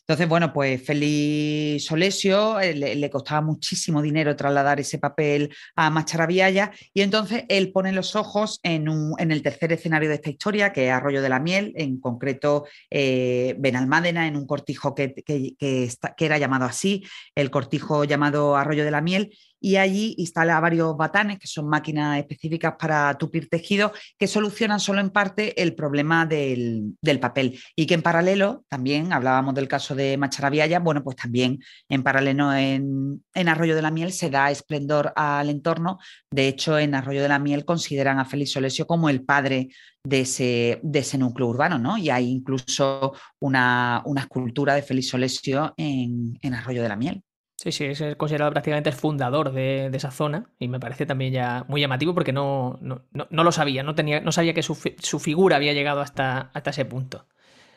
Entonces, 0.05 0.27
bueno, 0.27 0.51
pues 0.51 0.83
Félix 0.85 1.85
Solesio 1.85 2.59
eh, 2.59 2.73
le, 2.73 3.09
costaba 3.09 3.39
muchísimo 3.39 4.01
dinero 4.01 4.35
trasladar 4.35 4.81
ese 4.81 4.97
papel 4.97 5.55
a 5.77 5.89
Macharabiaya 5.89 6.71
y 6.93 7.01
entonces 7.01 7.45
él 7.47 7.71
pone 7.71 7.93
los 7.93 8.17
ojos 8.17 8.59
en, 8.63 8.85
el 9.17 9.41
tercer 9.41 9.71
escenario 9.71 10.09
de 10.09 10.15
esta 10.15 10.29
historia, 10.29 10.73
que 10.73 10.87
es 10.87 10.91
Arroyo 10.91 11.21
de 11.21 11.29
la 11.29 11.39
Miel, 11.39 11.71
en 11.77 12.01
concreto 12.01 12.65
eh, 12.89 13.55
Benalmádena, 13.59 14.27
en 14.27 14.35
un 14.35 14.45
cortijo 14.45 14.93
que, 14.93 15.13
que, 15.13 15.89
era 16.17 16.37
llamado 16.37 16.65
así, 16.65 17.05
el 17.33 17.49
cortijo 17.49 18.03
llamado 18.03 18.57
Arroyo 18.57 18.83
de 18.83 18.91
la 18.91 19.01
Miel, 19.01 19.33
y 19.63 19.77
allí 19.77 20.13
instala 20.17 20.59
varios 20.59 20.97
batanes, 20.97 21.39
que 21.39 21.47
son 21.47 21.69
máquinas 21.69 22.19
específicas 22.19 22.73
para 22.77 23.17
tupir 23.17 23.47
tejido, 23.47 23.93
que 24.17 24.27
solucionan 24.27 24.81
solo 24.81 24.99
en 24.99 25.09
parte 25.09 25.61
el 25.61 25.73
problema 25.73 26.25
del, 26.25 26.97
papel. 27.21 27.57
Y 27.73 27.85
que 27.85 27.93
en 27.93 28.01
paralelo, 28.01 28.65
también 28.67 29.13
hablábamos 29.13 29.55
del 29.55 29.69
caso 29.69 29.95
de 29.95 30.17
Macharabiaya, 30.17 30.79
bueno, 30.79 31.01
pues 31.01 31.15
también 31.15 31.63
en 31.87 32.03
paralelo 32.03 32.53
en, 32.53 33.23
Arroyo 33.33 33.73
de 33.73 33.81
la 33.81 33.89
Miel 33.89 34.11
se 34.11 34.29
da 34.29 34.51
esplendor 34.51 35.13
al 35.15 35.49
entorno. 35.49 35.97
De 36.29 36.49
hecho, 36.49 36.77
en 36.77 36.93
Arroyo 36.93 37.21
de 37.21 37.29
la 37.29 37.39
Miel 37.39 37.63
consideran 37.63 38.19
a 38.19 38.25
Félix 38.25 38.51
Solesio 38.51 38.85
como 38.85 39.07
el 39.07 39.23
padre 39.23 39.69
de 40.03 40.21
ese, 40.21 40.81
de 40.83 40.99
ese 40.99 41.17
núcleo 41.17 41.47
urbano, 41.47 41.79
¿no? 41.79 41.97
Y 41.97 42.09
hay 42.09 42.29
incluso 42.29 43.13
una, 43.39 44.03
escultura 44.17 44.75
de 44.75 44.81
Félix 44.81 45.07
Solesio 45.07 45.73
en 45.77 46.53
Arroyo 46.53 46.83
de 46.83 46.89
la 46.89 46.97
Miel. 46.97 47.23
Sí, 47.63 47.71
sí, 47.71 47.85
es 47.85 48.03
considerado 48.17 48.51
prácticamente 48.51 48.89
el 48.89 48.95
fundador 48.95 49.53
de, 49.53 49.89
esa 49.93 50.11
zona 50.11 50.49
y 50.59 50.67
me 50.67 50.81
parece 50.81 51.05
también 51.05 51.31
ya 51.31 51.63
muy 51.69 51.79
llamativo 51.79 52.13
porque 52.13 52.33
no, 52.33 52.77
no, 52.81 53.05
lo 53.29 53.51
sabía, 53.53 53.83
no, 53.83 53.95
tenía, 53.95 54.19
no 54.19 54.33
sabía 54.33 54.53
que 54.53 54.61
su, 54.61 54.75
figura 54.75 55.55
había 55.55 55.71
llegado 55.71 56.01
hasta, 56.01 56.51
hasta 56.53 56.71
ese 56.71 56.83
punto. 56.83 57.25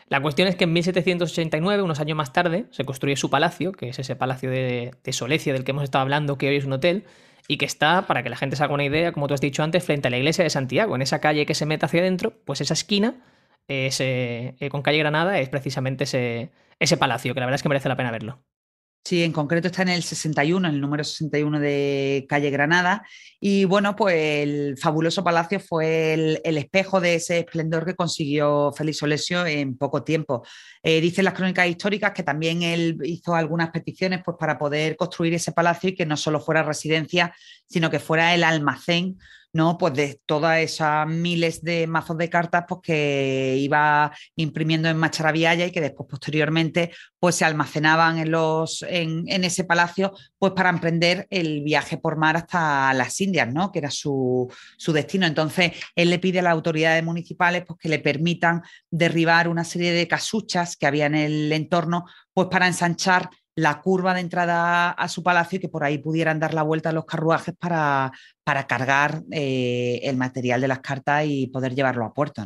La 0.09 0.21
cuestión 0.21 0.49
es 0.49 0.57
que 0.57 0.65
en 0.65 0.73
1789, 0.73 1.85
unos 1.85 2.01
años 2.01 2.17
más 2.17 2.33
tarde, 2.33 2.67
se 2.71 2.85
construye 2.85 3.15
su 3.15 3.31
palacio, 3.31 3.71
que 3.71 3.91
es 3.91 3.99
ese 4.01 4.17
palacio 4.17 4.51
de, 4.51 4.93
de 5.05 5.13
Solecia 5.13 5.53
del 5.53 5.63
que 5.63 5.71
hemos 5.71 5.85
estado 5.85 6.03
hablando, 6.03 6.37
que 6.37 6.49
hoy 6.49 6.57
es 6.57 6.65
un 6.65 6.73
hotel, 6.73 7.05
y 7.47 7.57
que 7.57 7.65
está, 7.65 8.09
para 8.09 8.25
que 8.25 8.29
la 8.29 8.37
gente 8.37 8.57
se 8.57 8.65
haga 8.65 8.75
una 8.75 8.85
idea, 8.85 9.13
como 9.13 9.29
tú 9.29 9.35
has 9.35 9.41
dicho 9.41 9.63
antes, 9.63 9.85
frente 9.85 10.09
a 10.09 10.11
la 10.11 10.19
iglesia 10.19 10.43
de 10.43 10.51
Santiago, 10.51 10.97
en 10.97 11.03
esa 11.03 11.21
calle 11.21 11.47
que 11.47 11.55
se 11.55 11.65
mete 11.65 11.87
hacia 11.87 12.01
adentro, 12.01 12.33
pues 12.45 12.61
esa 12.61 12.75
esquina 12.75 13.23
eh, 13.69 14.69
con 14.69 14.83
calle 14.83 14.99
Granada 14.99 15.39
es 15.39 15.49
precisamente 15.49 16.05
ese, 16.05 16.51
ese 16.81 16.97
palacio, 16.97 17.35
que 17.35 17.41
la 17.41 17.47
verdad 17.47 17.57
es 17.57 17.63
que 17.63 17.69
merece 17.69 17.89
la 17.89 17.97
pena 17.97 18.11
verlo. 18.11 18.41
Sí, 19.07 19.23
en 19.23 19.31
concreto 19.31 19.69
está 19.69 19.83
en 19.83 19.91
el 19.91 20.03
61, 20.03 20.67
el 20.67 20.81
número 20.81 21.05
61 21.05 21.61
de 21.61 22.27
calle 22.29 22.51
Granada. 22.51 23.07
Y 23.39 23.65
bueno, 23.65 23.95
pues 23.95 24.17
el 24.17 24.77
fabuloso 24.79 25.23
palacio 25.23 25.61
fue 25.61 26.15
el, 26.15 26.57
espejo 26.59 27.01
de 27.01 27.15
ese 27.15 27.39
esplendor 27.39 27.87
que 27.87 27.95
consiguió 27.95 28.73
Félix 28.73 29.01
Olesio 29.05 29.47
en 29.47 29.79
poco 29.79 30.03
tiempo. 30.03 30.45
Eh, 30.83 31.01
dicen 31.01 31.25
las 31.25 31.35
crónicas 31.35 31.69
históricas 31.69 32.11
que 32.11 32.25
también 32.25 32.65
él 32.65 32.99
hizo 33.05 33.33
algunas 33.37 33.71
peticiones 33.71 34.23
pues, 34.25 34.39
para 34.41 34.59
poder 34.59 34.97
construir 34.97 35.35
ese 35.35 35.53
palacio 35.53 35.91
y 35.91 35.95
que 35.95 36.05
no 36.05 36.17
solo 36.17 36.41
fuera 36.41 36.65
residencia, 36.65 37.33
sino 37.65 37.89
que 37.89 38.01
fuera 38.01 38.35
el 38.35 38.43
almacén 38.43 39.19
¿no? 39.57 39.79
Pues 39.79 39.95
de 39.95 40.21
todas 40.27 40.61
esas 40.61 41.09
miles 41.09 41.63
de 41.63 41.87
mazos 41.87 42.19
de 42.19 42.31
cartas 42.31 42.65
pues 42.69 42.81
que 42.83 43.57
iba 43.59 44.13
imprimiendo 44.37 44.89
en 44.89 44.97
Macharabiaya 44.99 45.67
y 45.67 45.73
que 45.73 45.81
después 45.81 46.09
posteriormente 46.09 46.93
pues 47.19 47.35
se 47.35 47.45
almacenaban 47.45 48.19
en, 48.19 48.31
los, 48.31 48.85
en, 48.89 49.27
ese 49.27 49.65
palacio 49.65 50.13
pues 50.39 50.53
para 50.53 50.69
emprender 50.69 51.27
el 51.31 51.63
viaje 51.63 51.97
por 51.97 52.17
mar 52.17 52.37
hasta 52.37 52.93
las 52.95 53.21
Indias, 53.21 53.53
¿no? 53.53 53.73
Que 53.73 53.81
era 53.81 53.91
su, 53.91 54.53
su 54.77 54.93
destino. 54.93 55.27
Entonces 55.27 55.73
él 55.97 56.11
le 56.11 56.19
pide 56.19 56.39
a 56.41 56.43
las 56.43 56.53
autoridades 56.53 57.03
municipales 57.03 57.65
pues 57.67 57.81
que 57.81 57.89
le 57.89 57.99
permitan 57.99 58.63
derribar 58.91 59.49
una 59.49 59.65
serie 59.65 59.93
de 59.93 60.07
casuchas 60.07 60.77
que 60.77 60.87
había 60.87 61.07
en 61.07 61.15
el 61.15 61.53
entorno 61.53 62.05
pues 62.33 62.49
para 62.49 62.67
ensanchar 62.67 63.31
la 63.57 63.81
curva 63.81 64.15
de 64.15 64.21
entrada 64.21 64.91
a 64.91 65.09
su 65.09 65.23
palacio 65.23 65.57
y 65.57 65.61
que 65.61 65.69
por 65.69 65.83
ahí 65.83 65.99
pudieran 65.99 66.39
dar 66.39 66.55
la 66.55 66.63
vuelta 66.63 66.91
a 66.91 66.93
los 66.93 67.07
carruajes 67.07 67.55
para, 67.59 68.13
para 68.45 68.67
cargar 68.67 69.23
eh, 69.33 70.01
el 70.05 70.17
material 70.17 70.61
de 70.61 70.69
las 70.69 70.81
cartas 70.81 71.25
y 71.27 71.49
poder 71.49 71.75
llevarlo 71.75 72.05
a 72.05 72.13
puerto. 72.13 72.45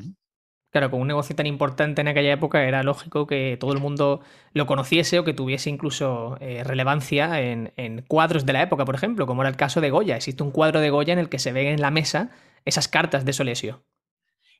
Claro, 0.70 0.88
con 0.92 1.00
un 1.00 1.08
negocio 1.08 1.34
tan 1.34 1.46
importante 1.46 2.00
en 2.00 2.06
aquella 2.06 2.32
época 2.32 2.62
era 2.62 2.84
lógico 2.84 3.26
que 3.26 3.56
todo 3.58 3.72
el 3.72 3.80
mundo 3.80 4.20
lo 4.52 4.66
conociese 4.66 5.18
o 5.18 5.24
que 5.24 5.34
tuviese 5.34 5.68
incluso 5.68 6.36
eh, 6.40 6.62
relevancia 6.62 7.40
en, 7.40 7.72
en, 7.76 8.02
cuadros 8.02 8.46
de 8.46 8.52
la 8.52 8.62
época, 8.62 8.84
por 8.84 8.94
ejemplo, 8.94 9.26
como 9.26 9.42
era 9.42 9.48
el 9.48 9.56
caso 9.56 9.80
de 9.80 9.90
Goya. 9.90 10.14
Existe 10.14 10.44
un 10.44 10.52
cuadro 10.52 10.80
de 10.80 10.90
Goya 10.90 11.12
en 11.12 11.18
el 11.18 11.28
que 11.28 11.40
se 11.40 11.50
ven 11.50 11.66
en 11.66 11.80
la 11.80 11.90
mesa 11.90 12.30
esas 12.64 12.86
cartas 12.86 13.24
de 13.24 13.32
Solesio. 13.32 13.82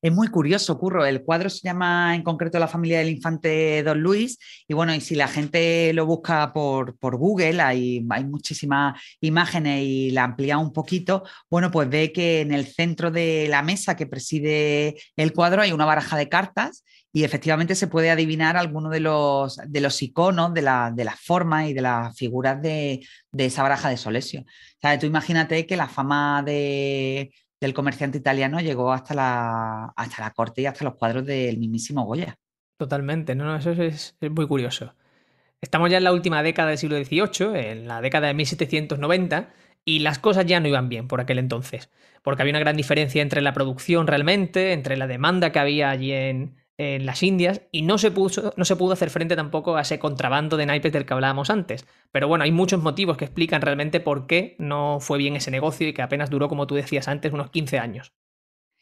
Es 0.03 0.13
muy 0.13 0.29
curioso, 0.29 0.79
Curro. 0.79 1.05
El 1.05 1.23
cuadro 1.23 1.51
se 1.51 1.61
llama 1.61 2.15
en 2.15 2.23
concreto 2.23 2.59
La 2.59 2.69
familia 2.69 3.01
del 3.01 3.11
infante 3.11 3.83
Don 3.83 4.01
Luis. 4.01 4.39
Y 4.67 4.73
bueno, 4.73 4.95
y 4.95 5.01
si 5.03 5.15
la 5.15 5.29
gente 5.29 5.93
lo 5.93 6.07
busca 6.07 6.55
por, 6.55 6.97
por 6.97 7.17
Google, 7.19 7.61
hay, 7.61 8.07
hay, 8.09 8.25
muchísimas 8.25 8.99
imágenes 9.21 9.83
y 9.85 10.11
la 10.11 10.25
amplía 10.25 10.57
un 10.57 10.73
poquito, 10.73 11.25
bueno, 11.51 11.71
pues 11.71 11.91
ve 11.91 12.13
que 12.13 12.41
en 12.41 12.53
el 12.53 12.67
centro 12.67 13.11
de 13.11 13.47
la 13.51 13.63
mesa 13.63 13.95
que 13.95 14.07
preside 14.07 14.97
el 15.17 15.35
cuadro 15.35 15.61
hay 15.61 15.73
una 15.73 15.85
baraja 15.85 16.17
de 16.17 16.31
cartas 16.31 16.83
y 17.13 17.25
efectivamente 17.25 17.75
se 17.75 17.89
puede 17.89 18.11
adivinar 18.11 18.57
alguno 18.57 18.89
de 18.89 19.01
los, 19.01 19.59
de 19.67 19.81
los 19.81 20.01
iconos, 20.01 20.55
de, 20.55 20.63
la, 20.63 20.93
de 20.95 21.05
las 21.05 21.21
formas 21.21 21.69
y 21.69 21.75
de 21.75 21.83
las 21.83 22.17
figuras 22.17 22.63
de, 22.63 23.07
de 23.33 23.45
esa 23.45 23.63
baraja 23.63 23.91
de 23.91 23.97
Solesio. 23.99 24.43
O 24.43 24.81
sea, 24.81 24.99
tú 24.99 25.07
imagínate 25.07 25.67
que 25.67 25.77
la 25.77 25.89
fama 25.89 26.43
de, 26.43 27.33
del 27.61 27.75
comerciante 27.75 28.19
italiano 28.19 28.61
llegó 28.61 28.93
hasta 28.93 29.15
la, 29.15 29.93
hasta 29.97 30.23
la 30.23 30.31
corte 30.31 30.63
y 30.63 30.67
hasta 30.67 30.85
los 30.85 30.95
cuadros 30.95 31.27
del 31.27 31.59
mismísimo 31.59 32.05
Goya. 32.05 32.37
Totalmente, 32.79 33.35
no, 33.35 33.45
no 33.45 33.57
eso 33.57 33.73
es, 33.73 34.17
muy 34.31 34.47
curioso. 34.47 34.95
Estamos 35.61 35.91
ya 35.91 35.99
en 35.99 36.05
la 36.05 36.13
última 36.13 36.43
década 36.43 36.71
del 36.71 36.79
siglo 36.79 36.97
XVIII, 36.97 37.71
en 37.71 37.87
la 37.87 38.01
década 38.01 38.29
de 38.29 38.35
1790, 38.35 39.53
y 39.85 39.99
las 39.99 40.19
cosas 40.19 40.47
ya 40.47 40.61
no 40.61 40.69
iban 40.69 40.89
bien 40.89 41.07
por 41.07 41.21
aquel 41.21 41.39
entonces, 41.39 41.91
porque 42.23 42.43
había 42.43 42.53
una 42.53 42.61
gran 42.61 42.77
diferencia 42.77 43.21
entre 43.21 43.43
la 43.43 43.53
producción 43.53 44.07
realmente, 44.07 44.73
entre 44.73 44.97
la 44.97 45.07
demanda 45.07 45.53
que 45.53 45.59
había 45.59 45.91
allí 45.91 46.13
en, 46.13 46.57
en 46.81 47.05
las 47.05 47.23
Indias 47.23 47.61
y 47.73 47.83
no 47.83 47.99
se, 47.99 48.11
puso, 48.11 48.55
no 48.57 48.65
se 48.65 48.75
pudo 48.75 48.95
hacer 48.95 49.11
frente 49.11 49.37
tampoco 49.37 49.77
a 49.77 49.83
ese 49.83 49.99
contrabando 49.99 50.57
de 50.57 50.65
naipes 50.65 50.93
del 50.93 51.05
que 51.05 51.13
hablábamos 51.13 51.51
antes. 51.51 51.87
Pero 52.11 52.27
bueno, 52.27 52.45
hay 52.45 52.53
muchos 52.53 52.81
motivos 52.83 53.19
que 53.19 53.27
explican 53.27 53.61
realmente 53.61 54.01
por 54.01 54.27
qué 54.27 54.57
no 54.59 54.99
fue 54.99 55.19
bien 55.19 55.37
ese 55.37 55.51
negocio 55.51 55.87
y 55.87 55.93
que 55.93 56.01
apenas 56.01 56.31
duró, 56.31 56.49
como 56.49 56.67
tú 56.67 56.77
decías 56.77 57.07
antes, 57.07 57.35
unos 57.35 57.51
15 57.51 57.79
años. 57.79 58.15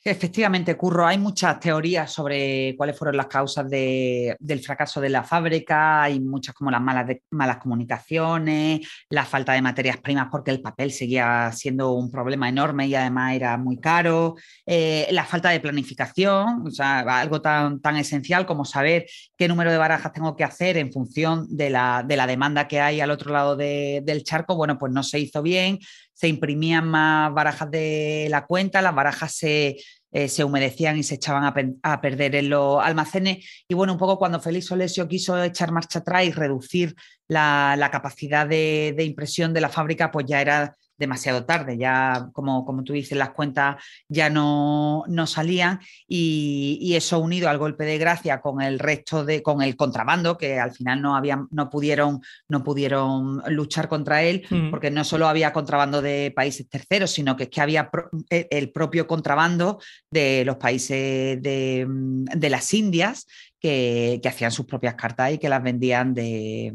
Efectivamente, 0.05 0.77
Curro, 0.77 1.07
hay 1.07 1.19
muchas 1.19 1.59
teorías 1.59 2.11
sobre 2.13 2.75
cuáles 2.77 2.97
fueron 2.97 3.17
las 3.17 3.27
causas 3.27 3.69
del 3.69 4.61
fracaso 4.65 5.01
de 5.01 5.09
la 5.09 5.25
fábrica, 5.25 6.05
hay 6.05 6.21
muchas 6.21 6.55
como 6.55 6.71
las 6.71 6.81
malas, 6.81 7.59
comunicaciones, 7.59 8.81
la 9.11 9.25
falta 9.25 9.53
de 9.53 9.61
materias 9.61 9.97
primas 9.99 10.29
porque 10.31 10.53
el 10.53 10.63
papel 10.63 10.93
seguía 10.93 11.51
siendo 11.53 11.93
un 11.93 12.13
problema 12.13 12.49
enorme 12.49 12.87
y 12.87 12.95
además 12.95 13.35
era 13.35 13.59
muy 13.59 13.81
caro, 13.81 14.37
eh, 14.65 15.09
la 15.11 15.25
falta 15.25 15.51
de 15.51 15.61
planificación, 15.61 16.67
o 16.67 16.71
sea, 16.71 17.01
algo 17.01 17.43
tan, 17.43 17.81
tan 17.81 17.97
esencial 17.97 18.47
como 18.47 18.65
saber 18.65 19.07
qué 19.37 19.49
número 19.49 19.73
de 19.73 19.79
barajas 19.79 20.13
tengo 20.13 20.37
que 20.37 20.45
hacer 20.45 20.77
en 20.77 20.93
función 20.93 21.47
de 21.51 21.71
la, 21.71 22.05
demanda 22.07 22.69
que 22.69 22.81
hay 22.81 23.01
al 23.01 23.11
otro 23.11 23.33
lado 23.33 23.57
del 23.57 24.23
charco, 24.23 24.55
bueno, 24.55 24.79
pues 24.79 24.93
no 24.93 25.03
se 25.03 25.19
hizo 25.19 25.43
bien, 25.43 25.81
se 26.19 26.27
imprimían 26.27 26.89
más 26.89 27.33
barajas 27.33 27.71
de 27.71 28.27
la 28.29 28.45
cuenta, 28.45 28.83
las 28.83 28.93
barajas 28.93 29.33
se, 29.33 29.77
eh, 30.11 30.27
se 30.27 30.43
humedecían 30.43 30.99
y 30.99 31.05
se 31.05 31.15
echaban 31.15 31.45
a, 31.45 32.01
perder 32.01 32.35
en 32.35 32.51
los 32.51 32.83
almacenes. 32.83 33.47
Y 33.69 33.75
bueno, 33.75 33.93
un 33.93 34.01
poco 34.01 34.19
cuando 34.19 34.41
Félix 34.41 34.69
Olesio 34.73 35.07
quiso 35.07 35.41
echar 35.41 35.71
marcha 35.71 36.01
atrás 36.01 36.25
y 36.25 36.33
reducir 36.33 36.97
la, 37.29 37.89
capacidad 37.93 38.49
de, 38.49 38.95
de, 38.97 39.05
impresión 39.05 39.55
de 39.55 39.61
la 39.61 39.69
fábrica, 39.69 40.11
pues 40.11 40.27
ya 40.27 40.41
era 40.41 40.77
demasiado 40.99 41.45
tarde, 41.45 41.79
ya 41.79 42.29
como, 42.33 42.65
como 42.65 42.83
tú 42.83 42.93
dices, 42.93 43.17
las 43.17 43.31
cuentas 43.31 43.77
ya 44.09 44.29
no, 44.29 45.05
no 45.09 45.27
salían 45.27 45.81
y, 46.07 46.95
eso 46.99 47.21
unido 47.21 47.49
al 47.49 47.59
golpe 47.59 47.85
de 47.85 47.97
gracia 47.97 48.41
con 48.41 48.61
el 48.61 48.81
resto 48.81 49.25
de, 49.25 49.41
con 49.41 49.63
el 49.63 49.77
contrabando, 49.77 50.37
que 50.37 50.59
al 50.59 50.73
final 50.73 51.01
no, 51.01 51.15
habían, 51.15 51.47
no, 51.53 51.71
pudieron, 51.71 52.21
no 52.49 52.65
pudieron 52.65 53.41
luchar 53.49 53.89
contra 53.89 54.23
él, 54.25 54.45
mm. 54.51 54.71
porque 54.71 54.91
no 54.91 55.05
solo 55.05 55.29
había 55.29 55.53
contrabando 55.53 56.03
de 56.03 56.33
países 56.35 56.69
terceros, 56.69 57.13
sino 57.13 57.37
que 57.37 57.45
es 57.45 57.51
que 57.51 57.61
había 57.61 57.89
e, 58.31 58.49
el 58.51 58.73
propio 58.73 59.07
contrabando 59.07 59.81
de 60.11 60.45
los 60.45 60.57
países 60.57 61.41
de, 61.41 61.87
de 61.89 62.51
las 62.51 62.75
Indias 62.75 63.27
que, 63.61 64.19
que, 64.21 64.29
hacían 64.29 64.51
sus 64.51 64.67
propias 64.67 64.95
cartas 64.95 65.33
y 65.33 65.39
que 65.39 65.49
las 65.49 65.63
vendían 65.63 66.15
de, 66.15 66.75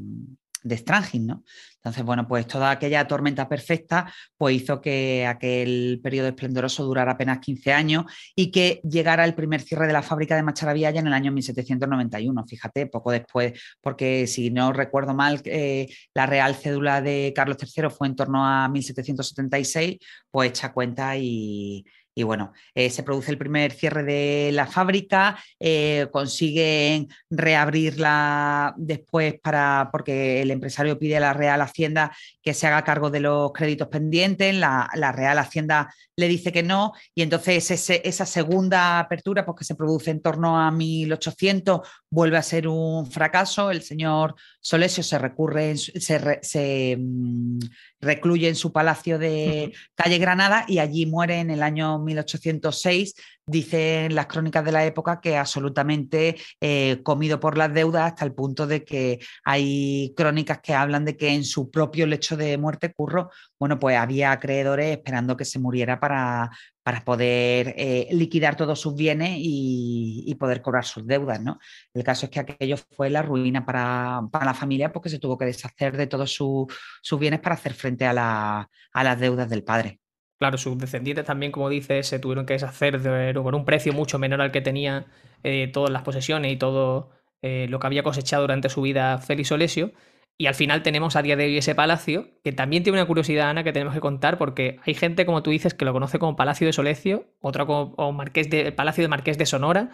de 0.63 0.77
Strangin, 0.77 1.27
¿no? 1.27 1.43
Entonces, 1.83 2.05
bueno, 2.05 2.25
pues 2.25 2.47
toda 2.47 2.71
aquella 2.71 3.05
tormenta 3.05 3.49
perfecta 3.49 4.11
pues 4.37 4.55
hizo 4.55 4.79
que 4.79 5.25
aquel 5.27 5.99
periodo 6.01 6.29
esplendoroso 6.29 6.85
durara 6.85 7.11
apenas 7.11 7.39
15 7.39 7.73
años 7.73 8.05
y 8.35 8.51
que 8.51 8.79
llegara 8.89 9.25
el 9.25 9.35
primer 9.35 9.59
cierre 9.61 9.85
de 9.85 9.93
la 9.93 10.01
fábrica 10.01 10.37
de 10.37 10.43
Macharavilla 10.43 10.91
en 10.91 11.07
el 11.07 11.13
año 11.13 11.33
1791, 11.33 12.45
fíjate, 12.45 12.87
poco 12.87 13.11
después, 13.11 13.59
porque 13.81 14.27
si 14.27 14.49
no 14.49 14.71
recuerdo 14.71 15.13
mal, 15.13 15.41
eh, 15.43 15.87
la 16.13 16.25
real 16.25 16.55
cédula 16.55 17.01
de 17.01 17.33
Carlos 17.35 17.57
III 17.59 17.89
fue 17.89 18.07
en 18.07 18.15
torno 18.15 18.45
a 18.45 18.69
1776, 18.69 19.97
pues 20.31 20.51
echa 20.51 20.71
cuenta 20.71 21.17
y, 21.17 21.83
y 22.15 22.23
bueno, 22.23 22.53
eh, 22.75 22.89
se 22.89 23.03
produce 23.03 23.31
el 23.31 23.37
primer 23.37 23.71
cierre 23.71 24.03
de 24.03 24.51
la 24.53 24.67
fábrica, 24.67 25.37
eh, 25.59 26.07
consiguen 26.11 27.07
reabrirla 27.29 28.73
después 28.77 29.39
para, 29.41 29.89
porque 29.91 30.41
el 30.41 30.51
empresario 30.51 30.99
pide 30.99 31.17
a 31.17 31.21
la 31.21 31.33
Real 31.33 31.61
Hacienda 31.61 32.15
que 32.41 32.53
se 32.53 32.67
haga 32.67 32.83
cargo 32.83 33.09
de 33.09 33.21
los 33.21 33.51
créditos 33.51 33.87
pendientes, 33.87 34.53
la, 34.55 34.89
Real 35.13 35.37
Hacienda 35.39 35.93
le 36.15 36.27
dice 36.27 36.51
que 36.51 36.63
no, 36.63 36.93
y 37.15 37.23
entonces 37.23 37.69
esa 37.71 38.25
segunda 38.25 38.99
apertura, 38.99 39.45
pues 39.45 39.57
que 39.57 39.65
se 39.65 39.75
produce 39.75 40.11
en 40.11 40.21
torno 40.21 40.59
a 40.59 40.71
1800, 40.71 41.81
vuelve 42.13 42.37
a 42.37 42.43
ser 42.43 42.67
un 42.67 43.09
fracaso. 43.09 43.71
El 43.71 43.81
señor 43.81 44.35
Solesio 44.61 45.03
se 45.03 45.17
recurre, 45.17 45.75
se, 45.75 46.39
se 46.41 46.97
mm, 46.99 47.59
recluye 47.99 48.47
en 48.47 48.55
su 48.55 48.71
palacio 48.71 49.17
de 49.17 49.73
calle 49.95 50.19
Granada 50.19 50.65
y 50.67 50.77
allí 50.77 51.07
muere 51.07 51.39
en 51.39 51.49
el 51.49 51.63
año 51.63 51.97
1806. 51.99 53.15
Dicen 53.45 54.13
las 54.15 54.27
crónicas 54.27 54.63
de 54.63 54.71
la 54.71 54.85
época 54.85 55.19
que 55.19 55.37
absolutamente 55.37 56.37
eh, 56.61 57.01
comido 57.03 57.39
por 57.39 57.57
las 57.57 57.73
deudas 57.73 58.11
hasta 58.11 58.25
el 58.25 58.33
punto 58.33 58.67
de 58.67 58.85
que 58.85 59.19
hay 59.43 60.13
crónicas 60.15 60.59
que 60.61 60.73
hablan 60.75 61.05
de 61.05 61.17
que 61.17 61.29
en 61.29 61.43
su 61.43 61.69
propio 61.71 62.05
lecho 62.05 62.37
de 62.37 62.57
muerte 62.57 62.93
curro, 62.93 63.31
bueno, 63.59 63.79
pues 63.79 63.97
había 63.97 64.31
acreedores 64.31 64.97
esperando 64.97 65.35
que 65.35 65.45
se 65.45 65.59
muriera 65.59 65.99
para, 65.99 66.51
para 66.83 67.05
poder 67.05 67.73
eh, 67.77 68.09
liquidar 68.11 68.57
todos 68.57 68.79
sus 68.79 68.95
bienes 68.95 69.37
y, 69.39 70.35
poder 70.39 70.61
cobrar 70.61 70.83
sus 70.83 71.07
deudas. 71.07 71.41
¿no? 71.41 71.59
El 71.93 72.03
caso 72.03 72.25
es 72.25 72.31
que 72.31 72.41
aquello 72.41 72.75
fue 72.77 73.09
la 73.09 73.21
ruina 73.21 73.65
para, 73.65 74.21
la 74.31 74.53
familia 74.53 74.91
porque 74.91 75.09
se 75.09 75.19
tuvo 75.19 75.37
que 75.37 75.45
deshacer 75.45 75.95
de 75.95 76.07
todos 76.07 76.33
sus 76.33 77.19
bienes 77.19 77.39
para 77.39 77.55
hacer 77.55 77.73
frente 77.73 78.05
a, 78.05 78.13
las 78.13 79.19
deudas 79.19 79.49
del 79.49 79.63
padre. 79.63 79.99
Claro, 80.37 80.57
sus 80.57 80.77
descendientes 80.77 81.23
también, 81.23 81.53
como 81.53 81.69
dices, 81.69 82.05
se 82.05 82.19
tuvieron 82.19 82.45
que 82.45 82.53
deshacer 82.53 82.99
de, 82.99 83.33
con 83.33 83.55
un 83.55 83.63
precio 83.63 83.93
mucho 83.93 84.19
menor 84.19 84.41
al 84.41 84.51
que 84.51 84.59
tenía 84.59 85.05
eh, 85.43 85.69
todas 85.71 85.91
las 85.91 86.01
posesiones 86.01 86.51
y 86.51 86.57
todo 86.57 87.11
eh, 87.41 87.67
lo 87.69 87.79
que 87.79 87.87
había 87.87 88.03
cosechado 88.03 88.43
durante 88.43 88.67
su 88.67 88.81
vida 88.81 89.19
Félix 89.19 89.51
Olesio. 89.53 89.93
Y 90.37 90.47
al 90.47 90.55
final 90.55 90.81
tenemos 90.81 91.15
a 91.15 91.21
día 91.21 91.35
de 91.35 91.45
hoy 91.45 91.57
ese 91.57 91.75
palacio, 91.75 92.31
que 92.43 92.51
también 92.51 92.83
tiene 92.83 92.97
una 92.97 93.07
curiosidad, 93.07 93.49
Ana, 93.49 93.63
que 93.63 93.71
tenemos 93.71 93.93
que 93.93 94.01
contar, 94.01 94.37
porque 94.37 94.79
hay 94.83 94.93
gente, 94.95 95.25
como 95.25 95.43
tú 95.43 95.51
dices, 95.51 95.73
que 95.73 95.85
lo 95.85 95.93
conoce 95.93 96.17
como 96.17 96.35
Palacio 96.35 96.65
de 96.65 96.73
Solecio, 96.73 97.27
otro 97.39 97.67
como 97.67 98.13
Marqués 98.13 98.49
de, 98.49 98.71
Palacio 98.71 99.03
de 99.03 99.07
Marqués 99.09 99.37
de 99.37 99.45
Sonora, 99.45 99.91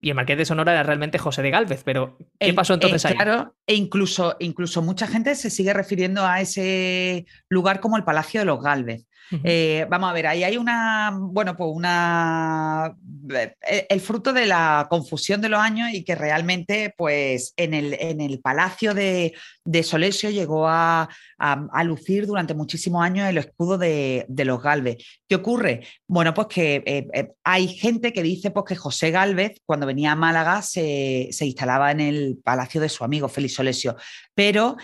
y 0.00 0.08
el 0.08 0.16
Marqués 0.16 0.36
de 0.36 0.44
Sonora 0.44 0.72
era 0.72 0.82
realmente 0.82 1.18
José 1.18 1.42
de 1.42 1.50
Galvez, 1.50 1.82
pero 1.84 2.18
¿qué 2.40 2.52
pasó 2.54 2.74
entonces 2.74 3.04
ahí? 3.04 3.14
Claro, 3.14 3.54
e 3.66 3.74
incluso, 3.74 4.36
incluso 4.40 4.82
mucha 4.82 5.06
gente 5.06 5.34
se 5.36 5.48
sigue 5.48 5.72
refiriendo 5.72 6.26
a 6.26 6.40
ese 6.40 7.26
lugar 7.48 7.80
como 7.80 7.96
el 7.96 8.02
Palacio 8.02 8.40
de 8.40 8.46
los 8.46 8.60
Galvez. 8.60 9.06
Eh, 9.44 9.86
vamos 9.88 10.10
a 10.10 10.12
ver, 10.12 10.26
ahí 10.26 10.44
hay 10.44 10.56
una, 10.56 11.16
bueno, 11.18 11.56
pues 11.56 11.70
una, 11.72 12.94
eh, 13.30 13.86
el 13.88 14.00
fruto 14.00 14.32
de 14.32 14.46
la 14.46 14.86
confusión 14.90 15.40
de 15.40 15.48
los 15.48 15.60
años 15.60 15.90
y 15.92 16.04
que 16.04 16.14
realmente, 16.14 16.94
pues 16.96 17.54
en 17.56 17.74
el, 17.74 17.94
en 17.94 18.20
el 18.20 18.40
palacio 18.40 18.94
de, 18.94 19.34
de 19.64 19.82
Solesio 19.82 20.30
llegó 20.30 20.66
a, 20.68 21.08
lucir 21.84 22.26
durante 22.26 22.54
muchísimos 22.54 23.02
años 23.02 23.28
el 23.28 23.38
escudo 23.38 23.76
de, 23.76 24.26
los 24.28 24.62
Galvez. 24.62 24.98
¿Qué 25.28 25.34
ocurre? 25.34 25.86
Bueno, 26.06 26.32
pues 26.34 26.46
que 26.48 26.82
eh, 26.86 27.32
hay 27.42 27.66
gente 27.66 28.12
que 28.12 28.22
dice 28.22 28.52
pues, 28.52 28.64
que 28.66 28.76
José 28.76 29.10
Galvez, 29.10 29.60
cuando 29.66 29.86
venía 29.86 30.12
a 30.12 30.16
Málaga, 30.16 30.62
se, 30.62 31.30
instalaba 31.40 31.90
en 31.90 32.00
el 32.00 32.38
palacio 32.44 32.80
de 32.80 32.88
su 32.88 33.02
amigo 33.02 33.28
Félix 33.28 33.54
Solesio, 33.54 33.96
pero 34.34 34.76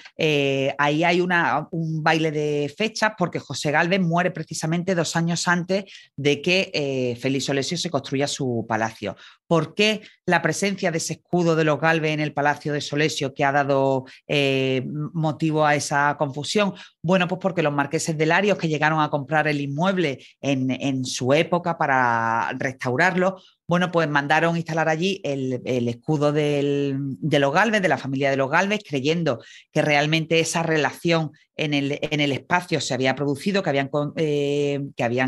ahí 0.79 1.05
hay 1.05 1.21
una, 1.21 1.69
un 1.71 2.03
baile 2.03 2.33
de 2.33 2.75
fechas 2.77 3.13
porque 3.17 3.39
José 3.39 3.71
Galvez 3.71 4.01
muere 4.01 4.31
precisamente 4.39 4.95
dos 4.95 5.17
años 5.17 5.49
antes 5.49 5.85
de 6.17 6.41
que 6.41 6.71
eh, 6.73 7.17
Félix 7.17 7.49
Olesio 7.49 7.77
se 7.77 7.91
construya 7.91 8.29
su 8.29 8.65
palacio. 8.69 9.17
¿Por 9.49 9.75
qué 9.75 10.03
la 10.27 10.43
presencia 10.43 10.91
de 10.91 10.99
ese 10.99 11.15
escudo 11.15 11.57
de 11.57 11.65
los 11.65 11.81
Galvez 11.81 12.13
en 12.13 12.21
el 12.21 12.35
palacio 12.35 12.75
de 12.75 12.83
Solesio 12.83 13.33
que 13.33 13.45
ha 13.45 13.51
dado 13.51 14.05
eh, 14.27 14.87
motivo 14.87 15.65
a 15.65 15.75
esa 15.75 16.17
confusión? 16.19 16.75
Bueno, 17.03 17.27
pues 17.27 17.41
porque 17.41 17.63
los 17.63 17.73
marqueses 17.73 18.19
de 18.19 18.27
Larios 18.27 18.59
que 18.59 18.69
llegaron 18.69 19.01
a 19.01 19.09
comprar 19.09 19.49
el 19.49 19.63
inmueble 19.63 20.19
en, 20.43 21.05
su 21.07 21.33
época 21.33 21.79
para 21.79 22.53
restaurarlo, 22.59 23.41
bueno, 23.67 23.91
pues 23.91 24.09
mandaron 24.09 24.57
instalar 24.57 24.89
allí 24.89 25.21
el, 25.25 25.89
escudo 25.89 26.33
de 26.33 26.95
los 27.21 27.53
Galvez, 27.53 27.81
de 27.81 27.89
la 27.89 27.99
familia 27.99 28.31
de 28.31 28.37
los 28.37 28.51
Galvez, 28.51 28.81
creyendo 28.87 29.43
que 29.73 29.81
realmente 29.81 30.41
esa 30.41 30.63
relación 30.63 31.33
en 31.59 31.75
el, 32.21 32.33
espacio 32.33 32.81
se 32.81 32.95
había 32.95 33.15
producido, 33.15 33.63
que 33.63 33.71
habían, 33.71 33.91
eh, 34.17 34.81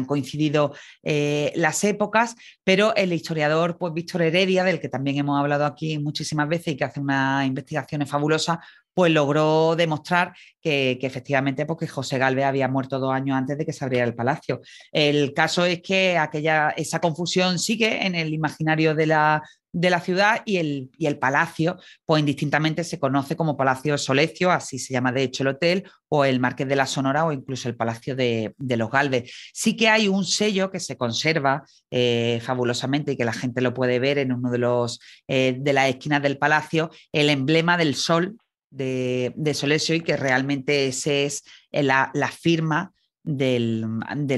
coincidido 0.06 0.72
eh, 1.02 1.52
las 1.56 1.83
épocas, 1.85 2.37
pero 2.64 2.94
el 2.94 3.12
historiador 3.12 3.76
pues, 3.78 3.92
Víctor 3.92 4.10
Heredia, 4.18 4.64
del 4.64 4.81
que 4.81 4.88
también 4.88 5.18
hemos 5.18 5.38
hablado 5.38 5.64
aquí 5.64 5.99
muchísimas 5.99 6.49
veces 6.49 6.75
y 6.75 6.77
que 6.77 6.85
hace 6.85 7.01
unas 7.01 7.46
investigaciones 7.46 8.09
fabulosas, 8.09 8.59
pues 8.94 9.12
logró 9.12 9.76
demostrar 9.76 10.35
que, 10.61 10.98
efectivamente 11.00 11.66
porque 11.66 11.87
José 11.87 12.18
Galvez 12.18 12.44
había 12.44 12.68
muerto 12.68 12.98
dos 12.98 13.12
años 13.12 13.37
antes 13.37 13.57
de 13.59 13.66
que 13.66 13.72
se 13.72 13.85
abriera 13.85 14.07
el 14.07 14.14
palacio. 14.14 14.61
El 14.92 15.33
caso 15.33 15.64
es 15.64 15.81
que 15.81 16.18
aquella, 16.18 16.70
esa 16.70 17.00
confusión 17.00 17.59
sigue 17.59 18.07
en 18.07 18.14
el 18.14 18.35
imaginario 18.35 18.94
de 18.94 19.07
la, 19.07 19.42
de 19.72 19.90
la 19.90 20.00
ciudad 20.00 20.42
y 20.44 20.57
el, 20.57 20.90
y 20.98 21.07
el, 21.07 21.18
palacio, 21.18 21.79
pues 22.05 22.20
indistintamente 22.20 22.85
se 22.85 22.98
conoce 22.98 23.37
como 23.37 23.57
Palacio 23.57 23.96
Solecio, 23.96 24.50
así 24.50 24.79
se 24.79 24.92
llama 24.92 25.12
de 25.12 25.22
hecho 25.22 25.44
el 25.44 25.48
hotel, 25.48 25.85
o 26.09 26.24
el 26.24 26.40
Marqués 26.40 26.68
de 26.68 26.76
la 26.76 26.87
Sonora 26.87 27.24
o 27.24 27.33
incluso 27.33 27.68
el 27.68 27.76
Palacio 27.76 28.16
de, 28.16 28.55
los 28.59 28.90
Galvez. 28.90 29.33
Sí 29.55 29.76
que 29.76 29.88
hay 29.88 30.09
un 30.09 30.24
sello 30.24 30.70
que 30.70 30.81
se 30.81 30.96
conserva 30.96 31.64
eh, 31.90 32.40
fabulosamente 32.42 33.12
y 33.12 33.16
que 33.16 33.24
la 33.24 33.33
gente 33.33 33.61
lo 33.61 33.72
puede 33.72 34.00
ver 34.00 34.18
en 34.18 34.33
uno 34.33 34.50
de, 34.50 34.59
los, 34.59 35.00
eh, 35.29 35.57
de 35.59 35.72
las 35.72 35.88
esquinas 35.88 36.22
del 36.22 36.38
palacio, 36.38 36.90
el 37.12 37.31
emblema 37.31 37.76
del 37.76 37.94
sol 37.94 38.37
de, 38.70 39.33
de 39.37 39.54
Solesio 39.54 39.94
y 39.94 40.00
que 40.00 40.16
realmente 40.16 40.87
ese 40.87 41.26
es 41.26 41.44
la, 41.72 42.11
firma 42.38 42.92
del, 43.22 43.87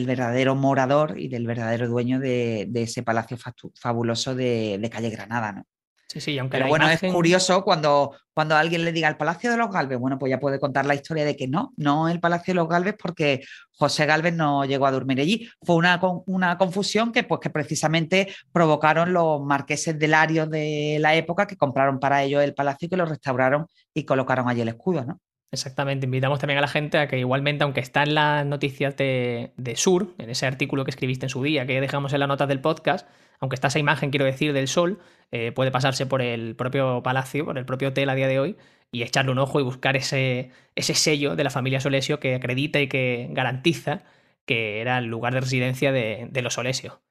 verdadero 0.06 0.54
morador 0.54 1.18
y 1.18 1.28
del 1.28 1.46
verdadero 1.46 1.88
dueño 1.88 2.18
de, 2.18 2.68
ese 2.74 3.02
palacio 3.02 3.36
fabuloso 3.74 4.34
de, 4.34 4.88
calle 4.90 5.10
Granada. 5.10 5.64
Sí, 6.12 6.20
sí, 6.20 6.38
aunque 6.38 6.58
Pero 6.58 6.68
bueno, 6.68 6.90
es 6.90 7.00
curioso 7.00 7.64
cuando, 7.64 8.14
cuando 8.34 8.54
alguien 8.54 8.84
le 8.84 8.92
diga 8.92 9.08
el 9.08 9.16
Palacio 9.16 9.50
de 9.50 9.56
los 9.56 9.70
Galvez, 9.70 9.98
bueno, 9.98 10.18
pues 10.18 10.28
ya 10.28 10.38
puede 10.38 10.60
contar 10.60 10.84
la 10.84 10.94
historia 10.94 11.24
de 11.24 11.36
que 11.36 11.48
no, 11.48 11.72
no 11.78 12.06
el 12.10 12.20
Palacio 12.20 12.52
de 12.52 12.56
los 12.56 12.68
Galvez 12.68 12.96
porque 13.02 13.40
José 13.70 14.04
Galvez 14.04 14.34
no 14.34 14.66
llegó 14.66 14.84
a 14.84 14.90
dormir 14.90 15.20
allí. 15.20 15.48
Fue 15.62 15.74
una, 15.74 15.98
una 16.26 16.58
confusión 16.58 17.12
que, 17.12 17.24
pues, 17.24 17.40
que 17.40 17.48
precisamente 17.48 18.30
provocaron 18.52 19.14
los 19.14 19.40
marqueses 19.40 19.98
de 19.98 20.06
Larios 20.06 20.50
de 20.50 20.98
la 21.00 21.14
época 21.14 21.46
que 21.46 21.56
compraron 21.56 21.98
para 21.98 22.22
ellos 22.22 22.42
el 22.42 22.52
palacio 22.52 22.84
y 22.84 22.88
que 22.90 22.96
lo 22.98 23.06
restauraron 23.06 23.66
y 23.94 24.04
colocaron 24.04 24.50
allí 24.50 24.60
el 24.60 24.68
escudo, 24.68 25.06
¿no? 25.06 25.18
Exactamente, 25.52 26.06
invitamos 26.06 26.38
también 26.38 26.56
a 26.56 26.62
la 26.62 26.68
gente 26.68 26.96
a 26.96 27.08
que 27.08 27.18
igualmente, 27.18 27.62
aunque 27.62 27.80
está 27.80 28.04
en 28.04 28.14
las 28.14 28.46
noticias 28.46 28.96
de, 28.96 29.52
de, 29.58 29.76
Sur, 29.76 30.14
en 30.16 30.30
ese 30.30 30.46
artículo 30.46 30.84
que 30.84 30.90
escribiste 30.90 31.26
en 31.26 31.30
su 31.30 31.42
día, 31.42 31.66
que 31.66 31.78
dejamos 31.78 32.14
en 32.14 32.20
las 32.20 32.28
notas 32.28 32.48
del 32.48 32.60
podcast, 32.60 33.06
aunque 33.38 33.56
está 33.56 33.68
esa 33.68 33.78
imagen, 33.78 34.10
quiero 34.10 34.24
decir, 34.24 34.54
del 34.54 34.66
sol, 34.66 35.00
eh, 35.30 35.52
puede 35.52 35.70
pasarse 35.70 36.06
por 36.06 36.22
el 36.22 36.56
propio 36.56 37.02
palacio, 37.02 37.44
por 37.44 37.58
el 37.58 37.66
propio 37.66 37.88
hotel 37.88 38.08
a 38.08 38.14
día 38.14 38.28
de 38.28 38.40
hoy, 38.40 38.56
y 38.92 39.02
echarle 39.02 39.32
un 39.32 39.38
ojo 39.38 39.60
y 39.60 39.62
buscar 39.62 39.96
ese, 39.96 40.50
ese 40.74 40.94
sello 40.94 41.36
de 41.36 41.44
la 41.44 41.50
familia 41.50 41.80
Solesio 41.80 42.18
que 42.18 42.34
acredita 42.34 42.80
y 42.80 42.88
que 42.88 43.28
garantiza 43.32 44.04
que 44.46 44.80
era 44.80 44.98
el 44.98 45.06
lugar 45.06 45.34
de 45.34 45.40
residencia 45.40 45.92
de, 45.92 46.30
los 46.42 46.54
Solesio. 46.54 47.02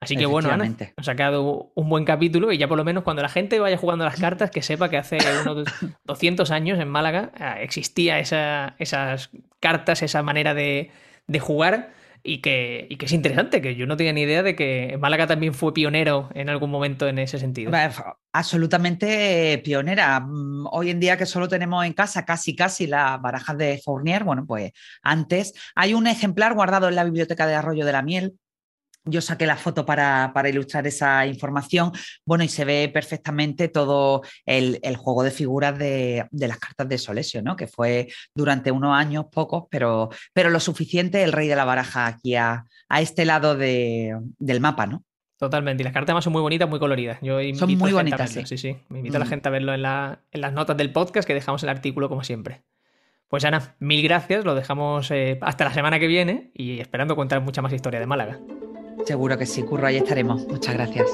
Así 0.00 0.16
que 0.16 0.24
bueno, 0.24 0.50
nos 0.56 1.08
ha 1.08 1.14
quedado 1.14 1.72
un 1.74 1.88
buen 1.90 2.06
capítulo 2.06 2.50
y 2.52 2.58
ya 2.58 2.66
por 2.68 2.78
lo 2.78 2.84
menos 2.84 3.04
cuando 3.04 3.20
la 3.20 3.28
gente 3.28 3.60
vaya 3.60 3.76
jugando 3.76 4.06
las 4.06 4.18
cartas, 4.18 4.50
que 4.50 4.62
sepa 4.62 4.88
que 4.88 4.96
hace 4.96 5.18
unos 5.42 5.68
200 6.04 6.50
años 6.50 6.78
en 6.78 6.88
Málaga 6.88 7.32
eh, 7.38 7.62
existía 7.62 8.18
esa, 8.18 8.76
esas 8.78 9.30
cartas, 9.60 10.02
esa 10.02 10.22
manera 10.22 10.54
de, 10.54 10.90
de 11.26 11.38
jugar 11.38 11.92
y 12.22 12.40
que, 12.40 12.86
y 12.88 12.96
que 12.96 13.06
es 13.06 13.12
interesante, 13.12 13.60
que 13.60 13.76
yo 13.76 13.86
no 13.86 13.96
tenía 13.96 14.14
ni 14.14 14.22
idea 14.22 14.42
de 14.42 14.56
que 14.56 14.96
Málaga 14.98 15.26
también 15.26 15.52
fue 15.52 15.74
pionero 15.74 16.30
en 16.34 16.48
algún 16.48 16.70
momento 16.70 17.06
en 17.06 17.18
ese 17.18 17.38
sentido. 17.38 17.70
Absolutamente 18.32 19.60
pionera. 19.62 20.20
Mm, 20.20 20.66
hoy 20.70 20.90
en 20.90 21.00
día 21.00 21.18
que 21.18 21.26
solo 21.26 21.46
tenemos 21.46 21.84
en 21.84 21.92
casa 21.92 22.24
casi 22.24 22.56
casi 22.56 22.86
las 22.86 23.20
barajas 23.20 23.58
de 23.58 23.80
Fournier, 23.84 24.24
bueno, 24.24 24.46
pues 24.46 24.72
antes 25.02 25.52
hay 25.74 25.92
un 25.92 26.06
ejemplar 26.06 26.54
guardado 26.54 26.88
en 26.88 26.94
la 26.94 27.04
biblioteca 27.04 27.46
de 27.46 27.54
Arroyo 27.54 27.84
de 27.84 27.92
la 27.92 28.02
Miel 28.02 28.34
yo 29.04 29.20
saqué 29.20 29.46
la 29.46 29.56
foto 29.56 29.86
para, 29.86 30.32
ilustrar 30.48 30.86
esa 30.86 31.26
información. 31.26 31.92
Bueno, 32.24 32.44
y 32.44 32.48
se 32.48 32.64
ve 32.64 32.90
perfectamente 32.92 33.68
todo 33.68 34.22
el, 34.44 34.78
juego 34.96 35.22
de 35.22 35.30
figuras 35.30 35.78
de, 35.78 36.26
las 36.30 36.58
cartas 36.58 36.88
de 36.88 36.98
Solesio, 36.98 37.42
¿no? 37.42 37.56
Que 37.56 37.66
fue 37.66 38.08
durante 38.34 38.70
unos 38.70 38.94
años, 38.94 39.26
pocos, 39.30 39.64
pero, 39.70 40.10
pero 40.32 40.50
lo 40.50 40.60
suficiente 40.60 41.22
el 41.22 41.32
rey 41.32 41.48
de 41.48 41.56
la 41.56 41.64
baraja 41.64 42.06
aquí 42.06 42.36
a, 42.36 42.64
este 42.98 43.24
lado 43.24 43.56
del 43.56 44.60
mapa, 44.60 44.86
¿no? 44.86 45.04
Totalmente. 45.38 45.82
Y 45.82 45.84
las 45.84 45.94
cartas 45.94 46.10
además 46.10 46.24
son 46.24 46.34
muy 46.34 46.42
bonitas, 46.42 46.68
muy 46.68 46.78
coloridas. 46.78 47.18
Yo 47.22 47.38
son 47.54 47.78
muy 47.78 47.92
bonitas, 47.92 48.30
sí. 48.30 48.42
sí. 48.44 48.58
Sí, 48.58 48.76
Me 48.90 48.98
invito 48.98 49.16
a 49.16 49.20
la 49.20 49.24
mm. 49.24 49.28
gente 49.28 49.48
a 49.48 49.52
verlo 49.52 49.72
en, 49.72 49.80
en, 49.80 50.40
las 50.40 50.52
notas 50.52 50.76
del 50.76 50.92
podcast, 50.92 51.26
que 51.26 51.32
dejamos 51.32 51.62
el 51.62 51.70
artículo 51.70 52.10
como 52.10 52.22
siempre. 52.24 52.62
Pues 53.28 53.44
Ana, 53.44 53.76
mil 53.78 54.02
gracias. 54.02 54.44
Lo 54.44 54.54
dejamos 54.54 55.10
eh, 55.12 55.38
hasta 55.40 55.64
la 55.64 55.72
semana 55.72 55.98
que 55.98 56.08
viene 56.08 56.50
y 56.52 56.80
esperando 56.80 57.16
contar 57.16 57.40
mucha 57.40 57.62
más 57.62 57.72
historia 57.72 58.00
de 58.00 58.06
Málaga. 58.06 58.38
Seguro 59.06 59.38
que 59.38 59.46
sí, 59.46 59.62
Curro, 59.62 59.86
ahí 59.86 59.96
estaremos. 59.96 60.46
Muchas 60.48 60.74
gracias. 60.74 61.06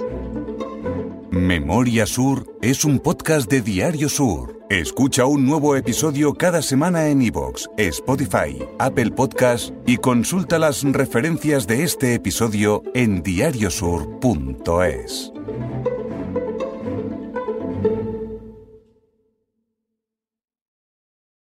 Memoria 1.30 2.06
Sur 2.06 2.46
es 2.62 2.84
un 2.84 2.98
podcast 2.98 3.48
de 3.50 3.60
Diario 3.60 4.08
Sur. 4.08 4.58
Escucha 4.70 5.26
un 5.26 5.46
nuevo 5.46 5.76
episodio 5.76 6.34
cada 6.34 6.62
semana 6.62 7.08
en 7.08 7.22
iVoox, 7.22 7.66
Spotify, 7.76 8.58
Apple 8.78 9.12
Podcast 9.12 9.72
y 9.86 9.98
consulta 9.98 10.58
las 10.58 10.82
referencias 10.82 11.66
de 11.66 11.84
este 11.84 12.14
episodio 12.14 12.82
en 12.94 13.22
diariosur.es. 13.22 15.32